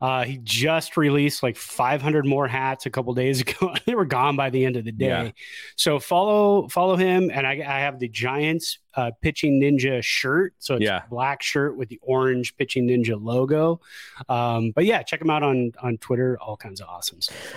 [0.00, 3.74] uh, he just released like 500 more hats a couple days ago.
[3.86, 5.06] they were gone by the end of the day.
[5.06, 5.30] Yeah.
[5.74, 10.54] So follow follow him, and I, I have the Giants uh, Pitching Ninja shirt.
[10.58, 11.02] So it's Yeah.
[11.04, 13.80] a black shirt with the orange Pitching Ninja logo.
[14.28, 16.38] Um, but yeah, check him out on on Twitter.
[16.40, 17.54] All kinds of awesome stuff.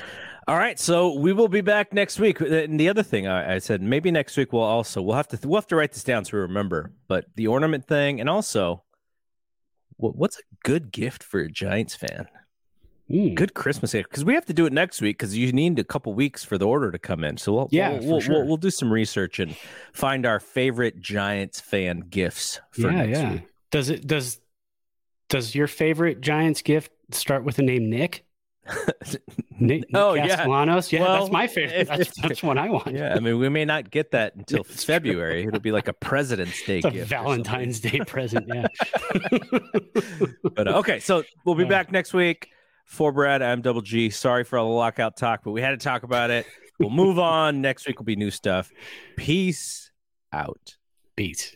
[0.50, 2.42] All right, so we will be back next week.
[2.42, 5.28] Uh, and the other thing I, I said, maybe next week we'll also we'll have
[5.28, 6.92] to we'll have to write this down so we remember.
[7.08, 8.82] But the ornament thing, and also,
[9.98, 12.28] what, what's a good gift for a Giants fan?
[13.36, 15.84] Good Christmas gift because we have to do it next week because you need a
[15.84, 17.38] couple weeks for the order to come in.
[17.38, 18.34] So we'll Yeah, we'll, we'll, sure.
[18.34, 19.56] we'll, we'll do some research and
[19.94, 23.32] find our favorite Giants fan gifts for yeah, next yeah.
[23.34, 23.42] week.
[23.70, 24.40] Does it does
[25.28, 28.26] does your favorite Giants gift start with the name Nick?
[29.60, 30.36] Nick, Oh, Nick yeah.
[30.38, 30.92] Castellanos?
[30.92, 31.88] Yeah, Well, that's my favorite.
[31.88, 32.88] That's, that's one I want.
[32.96, 35.44] Yeah, I mean we may not get that until It's February.
[35.46, 37.10] It'll be like a President's Day a gift.
[37.10, 38.48] Valentine's Day present.
[38.48, 38.68] Yeah.
[40.56, 41.70] But uh, okay, so we'll be Yeah.
[41.70, 42.50] back next week.
[42.86, 44.10] For Brad, I'm Double G.
[44.10, 46.48] Sorry for all the lockout talk, but we had to talk about it.
[46.80, 47.62] We'll move on.
[47.62, 48.72] Next week will be new stuff.
[49.16, 49.92] Peace
[50.34, 50.76] out.
[51.16, 51.56] Beat.